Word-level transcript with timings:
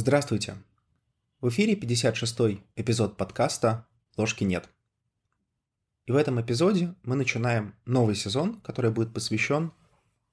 Здравствуйте. 0.00 0.54
В 1.40 1.48
эфире 1.48 1.74
56-й 1.74 2.62
эпизод 2.76 3.16
подкаста 3.16 3.84
«Ложки 4.16 4.44
нет». 4.44 4.68
И 6.06 6.12
в 6.12 6.14
этом 6.14 6.40
эпизоде 6.40 6.94
мы 7.02 7.16
начинаем 7.16 7.74
новый 7.84 8.14
сезон, 8.14 8.60
который 8.60 8.92
будет 8.92 9.12
посвящен 9.12 9.72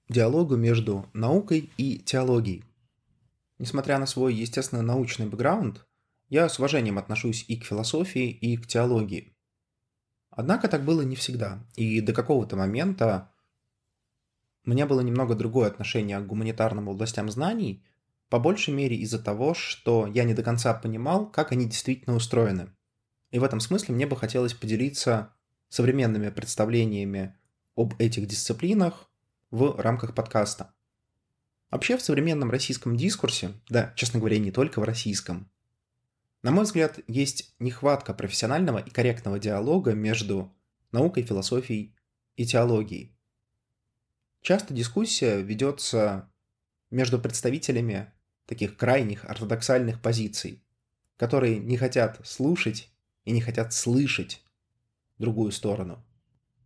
диалогу 0.07 0.55
между 0.55 1.09
наукой 1.13 1.71
и 1.77 1.97
теологией. 1.97 2.63
Несмотря 3.57 3.97
на 3.97 4.05
свой, 4.05 4.35
естественно, 4.35 4.83
научный 4.83 5.25
бэкграунд, 5.25 5.83
я 6.29 6.47
с 6.47 6.59
уважением 6.59 6.99
отношусь 6.99 7.43
и 7.47 7.57
к 7.57 7.65
философии, 7.65 8.29
и 8.29 8.57
к 8.57 8.67
теологии. 8.67 9.35
Однако 10.29 10.67
так 10.67 10.85
было 10.85 11.01
не 11.01 11.15
всегда, 11.15 11.65
и 11.75 12.01
до 12.01 12.13
какого-то 12.13 12.55
момента 12.55 13.31
у 14.63 14.69
меня 14.69 14.85
было 14.85 15.01
немного 15.01 15.33
другое 15.33 15.69
отношение 15.69 16.19
к 16.19 16.27
гуманитарным 16.27 16.87
областям 16.87 17.31
знаний– 17.31 17.83
по 18.29 18.39
большей 18.39 18.73
мере 18.73 18.95
из-за 18.97 19.19
того, 19.19 19.53
что 19.53 20.07
я 20.07 20.23
не 20.23 20.33
до 20.33 20.43
конца 20.43 20.73
понимал, 20.73 21.29
как 21.29 21.51
они 21.51 21.65
действительно 21.65 22.15
устроены. 22.15 22.69
И 23.31 23.39
в 23.39 23.43
этом 23.43 23.59
смысле 23.59 23.95
мне 23.95 24.07
бы 24.07 24.15
хотелось 24.15 24.53
поделиться 24.53 25.33
современными 25.69 26.29
представлениями 26.29 27.35
об 27.75 27.93
этих 27.99 28.27
дисциплинах 28.27 29.09
в 29.51 29.79
рамках 29.79 30.15
подкаста. 30.15 30.73
Вообще 31.69 31.97
в 31.97 32.01
современном 32.01 32.51
российском 32.51 32.95
дискурсе, 32.95 33.51
да, 33.69 33.93
честно 33.95 34.19
говоря, 34.19 34.39
не 34.39 34.51
только 34.51 34.79
в 34.79 34.83
российском, 34.83 35.51
на 36.41 36.51
мой 36.51 36.65
взгляд, 36.65 36.99
есть 37.07 37.55
нехватка 37.57 38.13
профессионального 38.13 38.77
и 38.77 38.91
корректного 38.91 39.39
диалога 39.39 39.93
между 39.93 40.55
наукой, 40.91 41.23
философией 41.23 41.95
и 42.35 42.45
теологией. 42.45 43.17
Часто 44.41 44.73
дискуссия 44.73 45.41
ведется 45.41 46.31
между 46.91 47.19
представителями 47.19 48.13
таких 48.45 48.77
крайних 48.77 49.25
ортодоксальных 49.25 50.01
позиций, 50.01 50.63
которые 51.17 51.59
не 51.59 51.77
хотят 51.77 52.25
слушать 52.25 52.89
и 53.23 53.31
не 53.31 53.41
хотят 53.41 53.73
слышать 53.73 54.43
другую 55.17 55.51
сторону. 55.51 56.05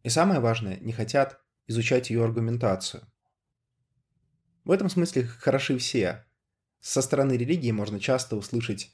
И 0.04 0.10
самое 0.10 0.40
важное, 0.40 0.78
не 0.78 0.92
хотят 0.92 1.42
изучать 1.68 2.10
ее 2.10 2.24
аргументацию. 2.24 3.04
В 4.64 4.72
этом 4.72 4.90
смысле 4.90 5.26
хороши 5.26 5.78
все. 5.78 6.26
Со 6.80 7.02
стороны 7.02 7.34
религии 7.34 7.72
можно 7.72 8.00
часто 8.00 8.36
услышать 8.36 8.92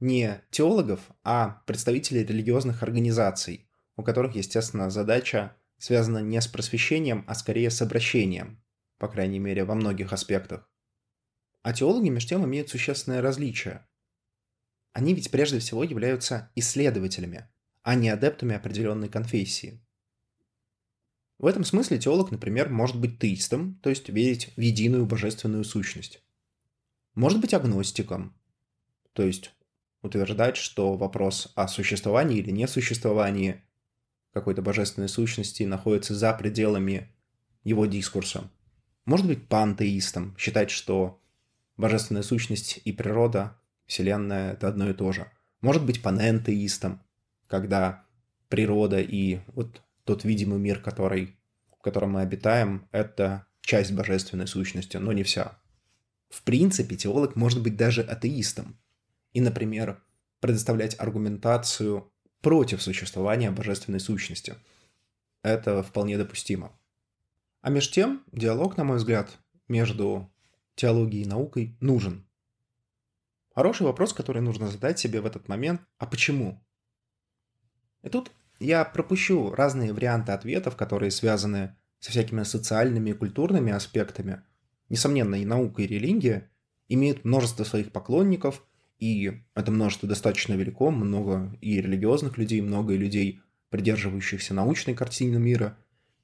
не 0.00 0.42
теологов, 0.50 1.00
а 1.22 1.62
представителей 1.66 2.24
религиозных 2.24 2.82
организаций, 2.82 3.68
у 3.96 4.02
которых, 4.02 4.34
естественно, 4.34 4.90
задача 4.90 5.56
связана 5.78 6.18
не 6.18 6.40
с 6.40 6.48
просвещением, 6.48 7.24
а 7.28 7.34
скорее 7.34 7.70
с 7.70 7.80
обращением, 7.82 8.62
по 8.98 9.08
крайней 9.08 9.38
мере, 9.38 9.64
во 9.64 9.74
многих 9.74 10.12
аспектах. 10.12 10.68
А 11.62 11.72
теологи, 11.72 12.08
между 12.08 12.30
тем, 12.30 12.44
имеют 12.44 12.68
существенное 12.68 13.22
различие. 13.22 13.86
Они 14.92 15.14
ведь 15.14 15.30
прежде 15.30 15.58
всего 15.60 15.84
являются 15.84 16.50
исследователями, 16.54 17.48
а 17.82 17.94
не 17.94 18.08
адептами 18.10 18.54
определенной 18.54 19.08
конфессии. 19.08 19.80
В 21.38 21.46
этом 21.46 21.64
смысле 21.64 21.98
теолог, 21.98 22.30
например, 22.30 22.68
может 22.68 23.00
быть 23.00 23.18
теистом, 23.18 23.76
то 23.82 23.90
есть 23.90 24.08
верить 24.08 24.52
в 24.56 24.60
единую 24.60 25.06
божественную 25.06 25.64
сущность. 25.64 26.22
Может 27.14 27.40
быть 27.40 27.54
агностиком, 27.54 28.36
то 29.12 29.22
есть 29.22 29.52
утверждать, 30.02 30.56
что 30.56 30.94
вопрос 30.94 31.52
о 31.54 31.68
существовании 31.68 32.38
или 32.38 32.50
несуществовании 32.50 33.62
какой-то 34.32 34.62
божественной 34.62 35.08
сущности 35.08 35.62
находится 35.62 36.14
за 36.14 36.32
пределами 36.32 37.12
его 37.64 37.86
дискурса. 37.86 38.50
Может 39.04 39.26
быть 39.26 39.48
пантеистом, 39.48 40.36
считать, 40.38 40.70
что 40.70 41.21
божественная 41.82 42.22
сущность 42.22 42.80
и 42.84 42.92
природа, 42.92 43.58
Вселенная— 43.86 44.52
это 44.54 44.68
одно 44.68 44.88
и 44.88 44.94
то 44.94 45.10
же. 45.10 45.26
Может 45.60 45.84
быть 45.84 46.00
панентеистом, 46.00 47.02
когда 47.48 48.06
природа 48.48 49.00
и 49.00 49.40
вот 49.48 49.82
тот 50.04 50.22
видимый 50.24 50.60
мир, 50.60 50.80
который, 50.80 51.36
в 51.76 51.82
котором 51.82 52.12
мы 52.12 52.20
обитаем, 52.20 52.88
это 52.92 53.46
часть 53.60 53.92
божественной 53.92 54.46
сущности, 54.46 54.96
но 54.96 55.12
не 55.12 55.24
вся. 55.24 55.58
В 56.30 56.42
принципе, 56.44 56.96
теолог 56.96 57.34
может 57.34 57.60
быть 57.60 57.76
даже 57.76 58.02
атеистом. 58.02 58.78
И, 59.32 59.40
например, 59.40 60.02
предоставлять 60.40 60.98
аргументацию 61.00 62.12
против 62.42 62.80
существования 62.80 63.50
божественной 63.50 64.00
сущности. 64.00 64.54
Это 65.42 65.82
вполне 65.82 66.16
допустимо. 66.16 66.72
А 67.60 67.70
между 67.70 67.92
тем, 67.92 68.24
диалог, 68.30 68.76
на 68.76 68.84
мой 68.84 68.98
взгляд, 68.98 69.38
между 69.66 70.32
теологией 70.74 71.24
и 71.24 71.28
наукой 71.28 71.76
нужен? 71.80 72.26
Хороший 73.54 73.82
вопрос, 73.82 74.12
который 74.12 74.40
нужно 74.40 74.68
задать 74.68 74.98
себе 74.98 75.20
в 75.20 75.26
этот 75.26 75.48
момент. 75.48 75.82
А 75.98 76.06
почему? 76.06 76.64
И 78.02 78.08
тут 78.08 78.32
я 78.58 78.84
пропущу 78.84 79.50
разные 79.50 79.92
варианты 79.92 80.32
ответов, 80.32 80.76
которые 80.76 81.10
связаны 81.10 81.76
со 81.98 82.10
всякими 82.10 82.42
социальными 82.42 83.10
и 83.10 83.14
культурными 83.14 83.72
аспектами. 83.72 84.42
Несомненно, 84.88 85.36
и 85.36 85.44
наука, 85.44 85.82
и 85.82 85.86
религия 85.86 86.50
имеют 86.88 87.24
множество 87.24 87.64
своих 87.64 87.92
поклонников, 87.92 88.66
и 88.98 89.42
это 89.54 89.70
множество 89.70 90.08
достаточно 90.08 90.54
велико, 90.54 90.90
много 90.90 91.56
и 91.60 91.80
религиозных 91.80 92.38
людей, 92.38 92.60
много 92.60 92.94
и 92.94 92.98
людей, 92.98 93.40
придерживающихся 93.68 94.54
научной 94.54 94.94
картины 94.94 95.38
мира, 95.38 95.78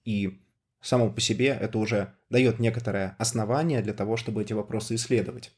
и 0.04 0.40
само 0.80 1.10
по 1.10 1.20
себе 1.20 1.48
это 1.48 1.78
уже 1.78 2.14
дает 2.30 2.58
некоторое 2.58 3.16
основание 3.18 3.82
для 3.82 3.94
того, 3.94 4.16
чтобы 4.16 4.42
эти 4.42 4.52
вопросы 4.52 4.94
исследовать. 4.94 5.52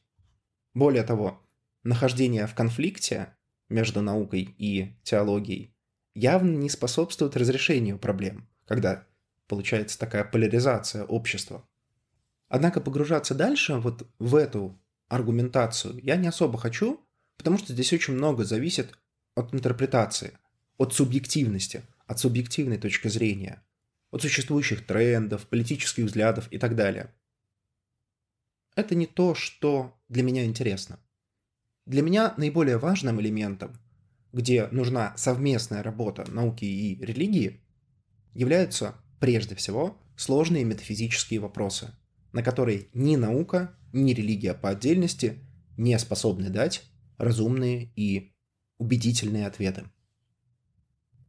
Более 0.75 1.03
того, 1.03 1.41
нахождение 1.83 2.47
в 2.47 2.55
конфликте 2.55 3.35
между 3.69 4.03
наукой 4.03 4.55
и 4.59 4.97
теологией 5.03 5.75
явно 6.15 6.57
не 6.57 6.69
способствует 6.69 7.37
разрешению 7.37 7.99
проблем, 7.99 8.49
когда 8.67 9.07
получается 9.47 9.99
такая 9.99 10.25
поляризация 10.25 11.05
общества. 11.05 11.67
Однако 12.49 12.81
погружаться 12.81 13.35
дальше 13.35 13.77
вот 13.77 14.09
в 14.19 14.35
эту 14.35 14.81
аргументацию 15.09 16.01
я 16.03 16.17
не 16.17 16.29
особо 16.29 16.59
хочу, 16.59 17.01
потому 17.37 17.59
что 17.59 17.73
здесь 17.73 17.93
очень 17.93 18.15
много 18.15 18.45
зависит 18.45 18.99
от 19.35 19.55
интерпретации, 19.55 20.33
от 20.79 20.95
субъективности, 20.95 21.83
от 22.07 22.19
субъективной 22.19 22.79
точки 22.79 23.09
зрения– 23.09 23.63
от 24.11 24.23
существующих 24.23 24.87
трендов, 24.87 25.47
политических 25.47 26.05
взглядов 26.05 26.49
и 26.51 26.59
так 26.59 26.75
далее. 26.77 27.15
Это 28.75 28.95
не 28.95 29.07
то, 29.07 29.35
что 29.35 29.99
для 30.09 30.23
меня 30.23 30.45
интересно. 30.45 30.99
Для 31.87 32.03
меня 32.03 32.35
наиболее 32.37 32.79
важным 32.79 33.21
элементом, 33.21 33.77
где 34.33 34.69
нужна 34.69 35.17
совместная 35.17 35.83
работа 35.83 36.31
науки 36.31 36.65
и 36.65 37.05
религии, 37.05 37.61
являются 38.33 38.95
прежде 39.19 39.55
всего 39.55 40.01
сложные 40.17 40.65
метафизические 40.65 41.41
вопросы, 41.41 41.93
на 42.33 42.43
которые 42.43 42.89
ни 42.95 43.17
наука, 43.17 43.77
ни 43.93 44.13
религия 44.13 44.55
по 44.55 44.71
отдельности 44.71 45.39
не 45.77 45.99
способны 45.99 46.49
дать 46.51 46.85
разумные 47.19 47.93
и 47.97 48.35
убедительные 48.79 49.47
ответы. 49.47 49.85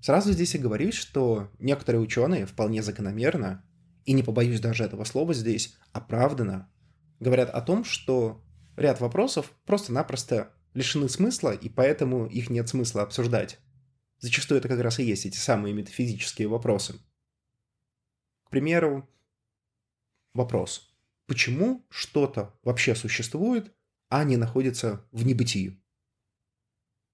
Сразу 0.01 0.31
здесь 0.31 0.55
и 0.55 0.59
говорюсь, 0.59 0.95
что 0.95 1.51
некоторые 1.59 2.01
ученые 2.01 2.47
вполне 2.47 2.81
закономерно, 2.81 3.63
и 4.03 4.13
не 4.13 4.23
побоюсь 4.23 4.59
даже 4.59 4.83
этого 4.83 5.03
слова 5.03 5.33
здесь, 5.33 5.77
оправданно, 5.93 6.71
говорят 7.19 7.51
о 7.51 7.61
том, 7.61 7.83
что 7.83 8.43
ряд 8.77 8.99
вопросов 8.99 9.53
просто-напросто 9.65 10.53
лишены 10.73 11.07
смысла, 11.07 11.51
и 11.51 11.69
поэтому 11.69 12.25
их 12.25 12.49
нет 12.49 12.67
смысла 12.67 13.03
обсуждать. 13.03 13.59
Зачастую 14.17 14.59
это 14.59 14.67
как 14.67 14.79
раз 14.79 14.99
и 14.99 15.03
есть 15.03 15.27
эти 15.27 15.37
самые 15.37 15.73
метафизические 15.73 16.47
вопросы. 16.47 16.95
К 18.45 18.49
примеру, 18.49 19.07
вопрос. 20.33 20.95
Почему 21.27 21.85
что-то 21.89 22.57
вообще 22.63 22.95
существует, 22.95 23.71
а 24.09 24.23
не 24.23 24.37
находится 24.37 25.05
в 25.11 25.25
небытии? 25.25 25.81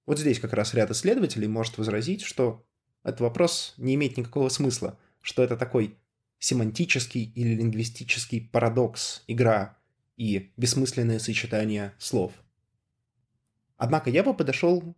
Вот 0.06 0.20
здесь 0.20 0.40
как 0.40 0.54
раз 0.54 0.74
ряд 0.74 0.90
исследователей 0.90 1.48
может 1.48 1.78
возразить, 1.78 2.22
что 2.22 2.67
этот 3.08 3.22
вопрос 3.22 3.74
не 3.78 3.96
имеет 3.96 4.18
никакого 4.18 4.50
смысла, 4.50 5.00
что 5.22 5.42
это 5.42 5.56
такой 5.56 5.98
семантический 6.40 7.32
или 7.36 7.56
лингвистический 7.56 8.42
парадокс, 8.42 9.24
игра 9.28 9.78
и 10.18 10.52
бессмысленное 10.58 11.18
сочетание 11.20 11.94
слов. 12.00 12.34
Однако 13.78 14.10
я 14.10 14.24
бы 14.24 14.34
подошел 14.34 14.94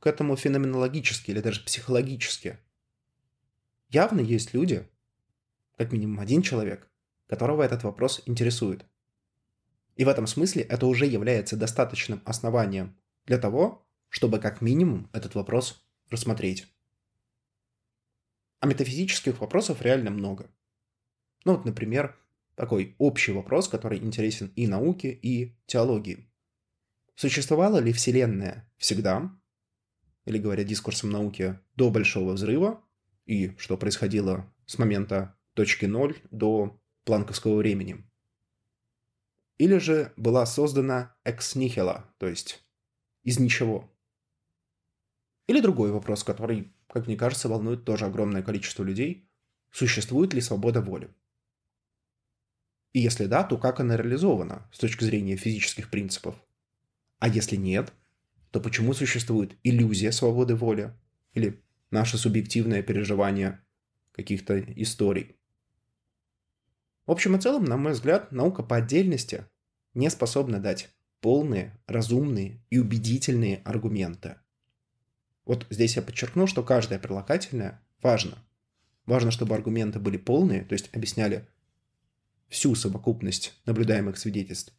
к 0.00 0.08
этому 0.08 0.34
феноменологически 0.34 1.30
или 1.30 1.40
даже 1.40 1.62
психологически. 1.62 2.58
Явно 3.90 4.20
есть 4.20 4.52
люди, 4.52 4.84
как 5.78 5.92
минимум 5.92 6.18
один 6.18 6.42
человек, 6.42 6.90
которого 7.28 7.62
этот 7.62 7.84
вопрос 7.84 8.22
интересует. 8.26 8.84
И 9.94 10.04
в 10.04 10.08
этом 10.08 10.26
смысле 10.26 10.62
это 10.62 10.86
уже 10.86 11.06
является 11.06 11.56
достаточным 11.56 12.20
основанием 12.24 12.96
для 13.24 13.38
того, 13.38 13.86
чтобы 14.08 14.40
как 14.40 14.60
минимум 14.62 15.08
этот 15.12 15.36
вопрос 15.36 15.86
рассмотреть. 16.10 16.66
А 18.66 18.68
метафизических 18.68 19.40
вопросов 19.40 19.80
реально 19.80 20.10
много. 20.10 20.50
Ну 21.44 21.54
вот, 21.54 21.64
например, 21.64 22.18
такой 22.56 22.96
общий 22.98 23.30
вопрос, 23.30 23.68
который 23.68 24.00
интересен 24.00 24.52
и 24.56 24.66
науке, 24.66 25.12
и 25.12 25.56
теологии. 25.66 26.28
Существовала 27.14 27.78
ли 27.78 27.92
Вселенная 27.92 28.68
всегда? 28.76 29.30
Или, 30.24 30.38
говоря 30.38 30.64
дискурсом 30.64 31.10
науки, 31.10 31.60
до 31.76 31.92
Большого 31.92 32.32
Взрыва? 32.32 32.82
И 33.24 33.54
что 33.56 33.76
происходило 33.76 34.52
с 34.66 34.78
момента 34.78 35.38
точки 35.54 35.86
ноль 35.86 36.16
до 36.32 36.76
планковского 37.04 37.54
времени? 37.58 38.04
Или 39.58 39.78
же 39.78 40.12
была 40.16 40.44
создана 40.44 41.14
nihilo, 41.24 42.02
то 42.18 42.26
есть 42.26 42.64
из 43.22 43.38
ничего? 43.38 43.88
Или 45.46 45.60
другой 45.60 45.92
вопрос, 45.92 46.24
который, 46.24 46.72
как 46.88 47.06
мне 47.06 47.16
кажется, 47.16 47.48
волнует 47.48 47.84
тоже 47.84 48.06
огромное 48.06 48.42
количество 48.42 48.82
людей. 48.82 49.28
Существует 49.70 50.32
ли 50.34 50.40
свобода 50.40 50.80
воли? 50.80 51.10
И 52.92 53.00
если 53.00 53.26
да, 53.26 53.44
то 53.44 53.58
как 53.58 53.80
она 53.80 53.96
реализована 53.96 54.70
с 54.72 54.78
точки 54.78 55.04
зрения 55.04 55.36
физических 55.36 55.90
принципов? 55.90 56.34
А 57.18 57.28
если 57.28 57.56
нет, 57.56 57.92
то 58.50 58.60
почему 58.60 58.94
существует 58.94 59.56
иллюзия 59.62 60.12
свободы 60.12 60.54
воли 60.54 60.94
или 61.32 61.62
наше 61.90 62.16
субъективное 62.16 62.82
переживание 62.82 63.62
каких-то 64.12 64.58
историй? 64.58 65.36
В 67.04 67.10
общем 67.10 67.36
и 67.36 67.40
целом, 67.40 67.64
на 67.64 67.76
мой 67.76 67.92
взгляд, 67.92 68.32
наука 68.32 68.62
по 68.62 68.76
отдельности 68.76 69.46
не 69.92 70.08
способна 70.10 70.58
дать 70.58 70.88
полные, 71.20 71.78
разумные 71.86 72.64
и 72.70 72.78
убедительные 72.78 73.58
аргументы. 73.64 74.36
Вот 75.46 75.66
здесь 75.70 75.96
я 75.96 76.02
подчеркну, 76.02 76.46
что 76.46 76.62
каждое 76.62 76.98
прилагательное 76.98 77.82
важно. 78.02 78.36
Важно, 79.06 79.30
чтобы 79.30 79.54
аргументы 79.54 79.98
были 79.98 80.18
полные, 80.18 80.64
то 80.64 80.74
есть 80.74 80.90
объясняли 80.94 81.48
всю 82.48 82.74
совокупность 82.74 83.58
наблюдаемых 83.64 84.18
свидетельств, 84.18 84.76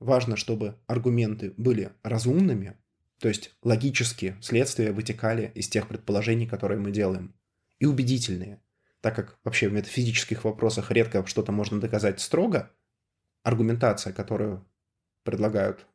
Важно, 0.00 0.36
чтобы 0.36 0.78
аргументы 0.86 1.52
были 1.58 1.92
разумными, 2.02 2.78
то 3.18 3.28
есть 3.28 3.54
логические 3.62 4.38
следствия 4.40 4.92
вытекали 4.92 5.52
из 5.54 5.68
тех 5.68 5.86
предположений, 5.86 6.46
которые 6.46 6.80
мы 6.80 6.90
делаем, 6.90 7.34
и 7.78 7.84
убедительные. 7.84 8.62
Так 9.02 9.14
как 9.14 9.38
вообще 9.44 9.68
в 9.68 9.74
метафизических 9.74 10.44
вопросах 10.44 10.90
редко 10.90 11.26
что-то 11.26 11.52
можно 11.52 11.80
доказать 11.80 12.18
строго, 12.18 12.70
аргументация, 13.42 14.14
которую 14.14 14.66
предлагают 15.22 15.86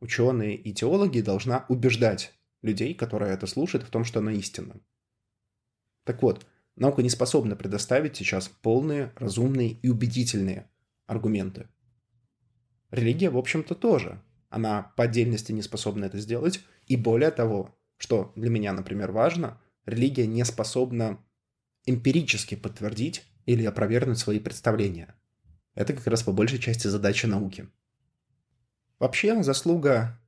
ученые 0.00 0.56
и 0.56 0.72
теологи, 0.72 1.20
должна 1.20 1.66
убеждать 1.68 2.34
людей, 2.62 2.94
которые 2.94 3.32
это 3.32 3.46
слушают, 3.46 3.86
в 3.86 3.90
том, 3.90 4.04
что 4.04 4.20
она 4.20 4.32
истинна. 4.32 4.80
Так 6.04 6.22
вот, 6.22 6.46
наука 6.76 7.02
не 7.02 7.10
способна 7.10 7.56
предоставить 7.56 8.16
сейчас 8.16 8.48
полные, 8.48 9.12
разумные 9.16 9.72
и 9.72 9.88
убедительные 9.88 10.70
аргументы– 11.06 11.68
Религия, 12.90 13.30
в 13.30 13.38
общем-то, 13.38 13.74
тоже. 13.74 14.20
Она 14.48 14.92
по 14.96 15.04
отдельности 15.04 15.52
не 15.52 15.62
способна 15.62 16.06
это 16.06 16.18
сделать. 16.18 16.60
И 16.86 16.96
более 16.96 17.30
того, 17.30 17.78
что 17.96 18.32
для 18.34 18.50
меня, 18.50 18.72
например, 18.72 19.12
важно, 19.12 19.60
религия 19.86 20.26
не 20.26 20.44
способна 20.44 21.24
эмпирически 21.86 22.56
подтвердить 22.56 23.24
или 23.46 23.64
опровергнуть 23.64 24.18
свои 24.18 24.40
представления. 24.40 25.14
Это 25.74 25.92
как 25.92 26.06
раз 26.08 26.22
по 26.22 26.32
большей 26.32 26.58
части 26.58 26.88
задача 26.88 27.28
науки. 27.28 27.68
Вообще, 28.98 29.40
заслуга, 29.42 30.20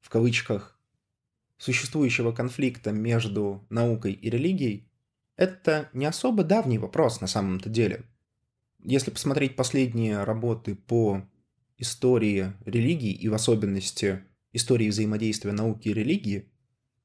в 0.00 0.10
кавычках, 0.10 0.78
существующего 1.60 2.32
конфликта 2.32 2.90
между 2.90 3.64
наукой 3.68 4.12
и 4.12 4.30
религией– 4.30 4.88
это 5.36 5.90
не 5.92 6.06
особо 6.06 6.42
давний 6.42 6.78
вопрос 6.78 7.20
на 7.20 7.26
самом-то 7.26 7.68
деле. 7.68 8.04
Если 8.82 9.10
посмотреть 9.10 9.56
последние 9.56 10.24
работы 10.24 10.74
по 10.74 11.22
истории 11.76 12.54
религии 12.64 13.12
и 13.12 13.28
в 13.28 13.34
особенности 13.34 14.24
истории 14.52 14.88
взаимодействия 14.88 15.52
науки 15.52 15.88
и 15.88 15.94
религии, 15.94 16.50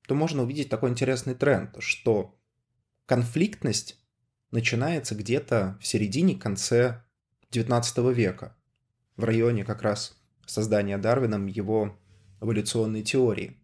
то 0.07 0.15
можно 0.15 0.43
увидеть 0.43 0.69
такой 0.69 0.89
интересный 0.89 1.35
тренд, 1.35 1.75
что 1.79 2.39
конфликтность 3.05 3.99
начинается 4.51 5.15
где-то 5.15 5.77
в 5.81 5.85
середине-конце 5.85 7.03
XIX 7.51 8.13
века, 8.13 8.55
в 9.17 9.25
районе 9.25 9.65
как 9.65 9.81
раз 9.81 10.17
создания 10.45 10.97
Дарвином 10.97 11.47
его 11.47 11.97
эволюционной 12.39 13.03
теории. 13.03 13.57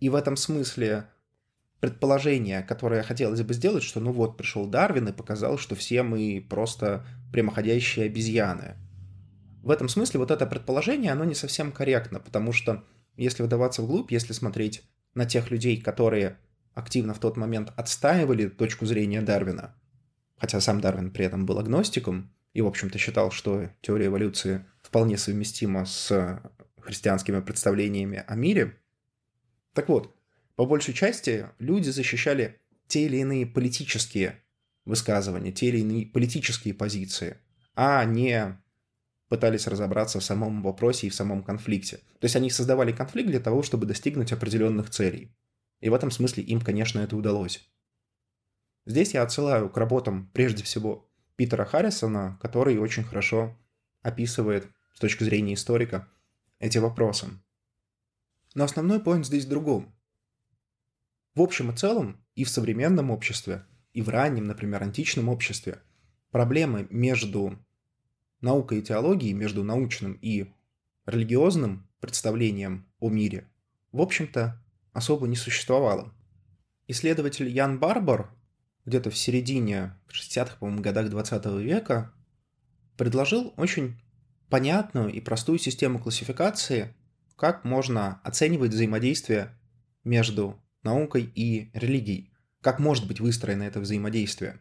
И 0.00 0.08
в 0.08 0.14
этом 0.14 0.36
смысле 0.36 1.06
предположение, 1.80 2.62
которое 2.62 3.02
хотелось 3.02 3.42
бы 3.42 3.54
сделать, 3.54 3.82
что 3.82 4.00
ну 4.00 4.12
вот 4.12 4.36
пришел 4.36 4.66
Дарвин 4.66 5.08
и 5.08 5.12
показал, 5.12 5.58
что 5.58 5.74
все 5.74 6.02
мы 6.02 6.44
просто 6.48 7.04
прямоходящие 7.32 8.06
обезьяны– 8.06 8.76
в 9.62 9.70
этом 9.70 9.88
смысле 9.88 10.20
вот 10.20 10.30
это 10.30 10.46
предположение, 10.46 11.12
оно 11.12 11.24
не 11.24 11.34
совсем 11.34 11.72
корректно, 11.72 12.20
потому 12.20 12.52
что 12.52 12.84
если 13.16 13.42
вдаваться 13.42 13.82
вглубь, 13.82 14.12
если 14.12 14.32
смотреть 14.32 14.82
на 15.14 15.26
тех 15.26 15.50
людей, 15.50 15.80
которые 15.80 16.38
активно 16.74 17.12
в 17.12 17.18
тот 17.18 17.36
момент 17.36 17.72
отстаивали 17.76 18.48
точку 18.48 18.86
зрения 18.86 19.20
Дарвина, 19.20 19.74
хотя 20.38 20.60
сам 20.60 20.80
Дарвин 20.80 21.10
при 21.10 21.24
этом 21.26 21.44
был 21.44 21.58
агностиком 21.58 22.32
и, 22.54 22.62
в 22.62 22.66
общем-то, 22.66 22.98
считал, 22.98 23.30
что 23.30 23.68
теория 23.82 24.06
эволюции 24.06 24.64
вполне 24.80 25.18
совместима 25.18 25.84
с 25.84 26.40
христианскими 26.80 27.40
представлениями 27.40 28.24
о 28.26 28.36
мире. 28.36 28.78
Так 29.74 29.88
вот, 29.88 30.14
по 30.56 30.66
большей 30.66 30.94
части 30.94 31.48
люди 31.58 31.90
защищали 31.90 32.60
те 32.86 33.06
или 33.06 33.18
иные 33.18 33.46
политические 33.46 34.42
высказывания, 34.84 35.52
те 35.52 35.68
или 35.68 35.78
иные 35.78 36.06
политические 36.06 36.74
позиции, 36.74 37.38
а 37.74 38.04
не 38.04 38.58
пытались 39.28 39.66
разобраться 39.66 40.20
в 40.20 40.24
самом 40.24 40.62
вопросе 40.62 41.06
и 41.06 41.10
в 41.10 41.14
самом 41.14 41.42
конфликте. 41.42 41.98
То 42.18 42.24
есть 42.24 42.36
они 42.36 42.50
создавали 42.50 42.92
конфликт 42.92 43.28
для 43.28 43.40
того, 43.40 43.62
чтобы 43.62 43.86
достигнуть 43.86 44.32
определенных 44.32 44.90
целей. 44.90 45.36
И 45.80 45.90
в 45.90 45.94
этом 45.94 46.10
смысле 46.10 46.42
им, 46.42 46.60
конечно, 46.60 47.00
это 47.00 47.16
удалось. 47.16 47.68
Здесь 48.86 49.14
я 49.14 49.22
отсылаю 49.22 49.68
к 49.68 49.76
работам, 49.76 50.30
прежде 50.32 50.64
всего, 50.64 51.08
Питера 51.36 51.64
Харрисона, 51.64 52.38
который 52.40 52.78
очень 52.78 53.04
хорошо 53.04 53.56
описывает 54.02 54.66
с 54.94 54.98
точки 54.98 55.24
зрения 55.24 55.54
историка 55.54 56.08
эти 56.58 56.78
вопросы. 56.78 57.28
Но 58.54 58.64
основной 58.64 59.00
поинт 59.00 59.26
здесь 59.26 59.44
в 59.44 59.48
другом. 59.48 59.94
В 61.34 61.42
общем 61.42 61.70
и 61.70 61.76
целом, 61.76 62.24
и 62.34 62.44
в 62.44 62.48
современном 62.48 63.10
обществе, 63.10 63.64
и 63.92 64.02
в 64.02 64.08
раннем, 64.08 64.46
например, 64.46 64.82
античном 64.82 65.28
обществе, 65.28 65.80
проблемы 66.30 66.86
между 66.90 67.58
наукой 68.40 68.78
и 68.78 68.82
теологией, 68.82 69.32
между 69.32 69.64
научным 69.64 70.12
и 70.14 70.52
религиозным 71.06 71.88
представлением 72.00 72.86
о 73.00 73.10
мире, 73.10 73.48
в 73.92 74.00
общем-то, 74.00 74.62
особо 74.92 75.26
не 75.26 75.36
существовало. 75.36 76.12
Исследователь 76.86 77.48
Ян 77.48 77.78
Барбар 77.78 78.30
где-то 78.84 79.10
в 79.10 79.16
середине 79.16 79.94
60-х, 80.08 80.56
по-моему, 80.56 80.82
годах 80.82 81.10
20 81.10 81.44
века 81.62 82.12
предложил 82.96 83.52
очень 83.56 84.00
понятную 84.48 85.12
и 85.12 85.20
простую 85.20 85.58
систему 85.58 85.98
классификации, 85.98 86.94
как 87.38 87.64
можно 87.64 88.20
оценивать 88.24 88.72
взаимодействие 88.72 89.56
между 90.02 90.60
наукой 90.82 91.22
и 91.22 91.70
религией, 91.72 92.32
как 92.60 92.80
может 92.80 93.06
быть 93.06 93.20
выстроено 93.20 93.62
это 93.62 93.78
взаимодействие. 93.78 94.58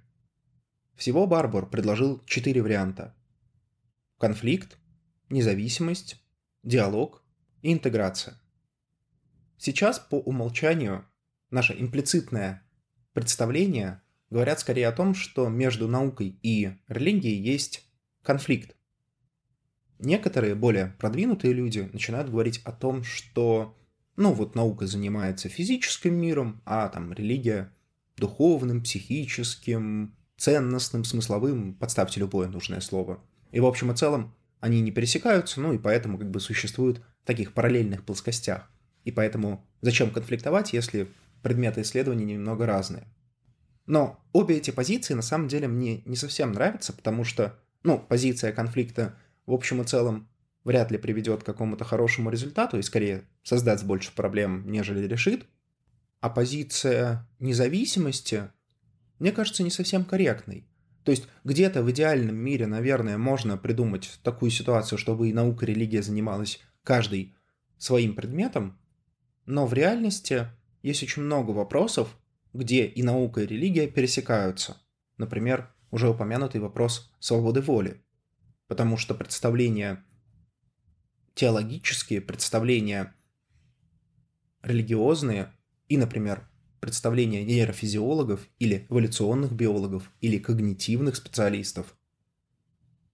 Всего 0.96 1.25
Барбар 1.25 1.65
предложил 1.65 2.24
четыре 2.25 2.62
варианта 2.62 3.15
конфликт, 4.19 4.77
независимость, 5.29 6.24
диалог 6.62 7.24
и 7.63 7.74
интеграция. 7.74 8.39
Сейчас 9.57 9.98
по 9.98 10.15
умолчанию 10.15 11.03
наше 11.50 11.74
имплицитное 11.74 12.63
представление 13.13 14.03
говорят 14.29 14.60
скорее 14.60 14.88
о 14.88 14.91
том, 14.91 15.15
что 15.15 15.50
между 15.50 15.88
наукой 15.88 16.38
и 16.43 16.77
религией 16.88 17.41
есть 17.41 17.89
конфликт. 18.22 18.76
Некоторые 20.00 20.56
более 20.56 20.96
продвинутые 21.00 21.54
люди 21.54 21.89
начинают 21.92 22.30
говорить 22.30 22.62
о 22.63 22.72
том, 22.72 23.04
что 23.04 23.75
ну 24.16 24.34
вот 24.34 24.56
наука 24.56 24.88
занимается 24.88 25.50
физическим 25.50 26.16
миром, 26.16 26.62
а 26.66 26.89
там 26.89 27.13
религия 27.13 27.74
духовным, 28.18 28.84
психическим, 28.84 30.16
ценностным, 30.38 31.04
смысловым, 31.04 31.74
подставьте 31.74 32.20
любое 32.20 32.48
нужное 32.48 32.80
слово– 32.80 33.24
и 33.51 33.60
в 33.60 33.66
общем 33.66 33.92
и 33.92 33.96
целом 33.96 34.36
они 34.60 34.82
не 34.82 34.92
пересекаются, 34.92 35.62
ну 35.62 35.74
и 35.74 35.77
поэтому 35.77 36.18
как 36.18 36.30
бы 36.30 36.39
существуют 36.39 37.01
в 37.24 37.27
таких 37.27 37.54
параллельных 37.54 38.04
плоскостях. 38.04 38.70
И 39.04 39.12
поэтому 39.12 39.66
зачем 39.82 40.12
конфликтовать, 40.12 40.74
если 40.74 41.10
предметы 41.44 41.82
исследований 41.82 42.25
немного 42.25 42.66
разные. 42.66 43.08
Но 43.86 44.20
обе 44.34 44.58
эти 44.58 44.72
позиции 44.72 45.13
на 45.13 45.22
самом 45.22 45.48
деле 45.48 45.68
мне 45.68 46.01
не 46.06 46.16
совсем 46.16 46.51
нравятся, 46.51 46.92
потому 46.92 47.24
что, 47.24 47.58
ну, 47.84 48.00
позиция 48.00 48.51
конфликта 48.51 49.18
в 49.48 49.54
общем 49.54 49.82
и 49.82 49.86
целом 49.86 50.30
вряд 50.63 50.92
ли 50.92 51.00
приведет 51.00 51.42
к 51.42 51.46
какому-то 51.46 51.86
хорошему 51.86 52.30
результату 52.30 52.77
и 52.77 52.84
скорее 52.84 53.24
создаст 53.42 53.86
больше 53.86 54.13
проблем, 54.13 54.70
нежели 54.70 55.08
решит. 55.08 55.48
А 56.20 56.30
позиция 56.30 57.27
независимости, 57.39 58.51
мне 59.18 59.32
кажется, 59.32 59.63
не 59.63 59.72
совсем 59.72 60.04
корректной. 60.04 60.68
То 61.04 61.12
есть 61.12 61.27
где-то 61.46 61.84
в 61.84 61.89
идеальном 61.92 62.36
мире, 62.36 62.68
наверное, 62.68 63.18
можно 63.18 63.58
придумать 63.58 64.20
такую 64.24 64.51
ситуацию, 64.51 65.00
чтобы 65.00 65.30
и 65.30 65.34
наука, 65.34 65.66
и 65.66 65.70
религия 65.70 66.04
занималась 66.04 66.60
каждый 66.84 67.34
своим 67.77 68.13
предметом, 68.13 68.77
но 69.46 69.66
в 69.66 69.74
реальности 69.74 70.48
есть 70.84 71.04
очень 71.04 71.22
много 71.22 71.51
вопросов, 71.51 72.18
где 72.54 72.86
и 72.86 73.04
наука, 73.04 73.42
и 73.42 73.48
религия 73.48 73.88
пересекаются. 73.88 74.77
Например, 75.18 75.74
уже 75.92 76.10
упомянутый 76.10 76.60
вопрос 76.60 77.10
свободы 77.20 77.62
воли. 77.62 78.04
Потому 78.68 78.98
что 78.98 79.16
представления 79.16 80.04
теологические, 81.36 82.22
представления 82.22 83.16
религиозные 84.62 85.54
и, 85.88 85.98
например, 85.98 86.50
представления 86.80 87.44
нейрофизиологов 87.44 88.48
или 88.60 88.86
эволюционных 88.90 89.54
биологов 89.54 90.12
или 90.22 90.38
когнитивных 90.38 91.16
специалистов, 91.16 91.96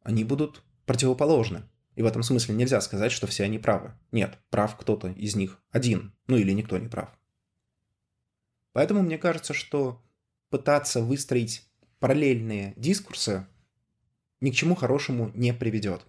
они 0.02 0.24
будут 0.24 0.64
противоположны. 0.86 1.64
И 1.96 2.02
в 2.02 2.06
этом 2.06 2.24
смысле 2.24 2.56
нельзя 2.56 2.82
сказать, 2.82 3.12
что 3.12 3.28
все 3.28 3.44
они 3.44 3.60
правы. 3.60 3.94
Нет, 4.12 4.40
прав 4.50 4.76
кто-то 4.78 5.10
из 5.10 5.36
них 5.36 5.62
один, 5.70 6.16
ну 6.28 6.38
или 6.38 6.52
никто 6.52 6.78
не 6.78 6.88
прав. 6.88 7.10
Поэтому 8.72 9.04
мне 9.04 9.18
кажется, 9.18 9.54
что 9.54 10.04
пытаться 10.50 11.02
выстроить 11.02 11.70
параллельные 12.00 12.74
дискурсы 12.76 13.48
ни 14.44 14.52
к 14.52 14.56
чему 14.56 14.76
хорошему 14.76 15.32
не 15.34 15.54
приведет. 15.54 16.06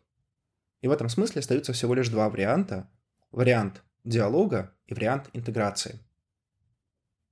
И 0.83 0.89
в 0.89 0.91
этом 0.91 1.09
смысле 1.09 1.39
остаются 1.39 1.73
всего 1.73 1.95
лишь 1.95 2.09
два 2.09 2.29
варианта. 2.29 2.91
Вариант 3.31 3.83
диалога 4.05 4.75
и 4.87 4.95
вариант 4.95 5.31
интеграции. 5.33 6.01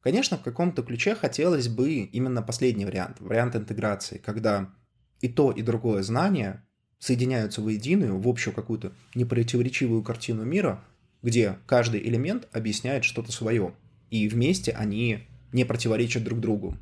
Конечно, 0.01 0.39
в 0.39 0.43
каком-то 0.43 0.83
ключе 0.83 1.17
хотелось 1.17 1.69
бы 1.69 2.03
именно 2.05 2.41
последний 2.41 2.85
вариант, 2.85 3.21
вариант 3.21 3.57
интеграции, 3.57 4.19
когда 4.19 4.73
и 5.21 5.29
то, 5.29 5.51
и 5.51 5.63
другое 5.63 6.03
знание 6.03 6.65
соединяются 6.99 7.63
воединую, 7.63 8.21
в 8.21 8.29
общую 8.29 8.55
какую-то 8.55 8.93
непротиворечивую 9.17 10.05
картину 10.05 10.45
мира, 10.45 10.85
где 11.21 11.59
каждый 11.67 12.01
элемент 12.01 12.49
объясняет 12.53 13.05
что-то 13.05 13.33
свое, 13.33 13.75
и 14.11 14.29
вместе 14.29 14.71
они 14.71 15.27
не 15.53 15.65
противоречат 15.65 16.23
друг 16.23 16.39
другу. 16.39 16.77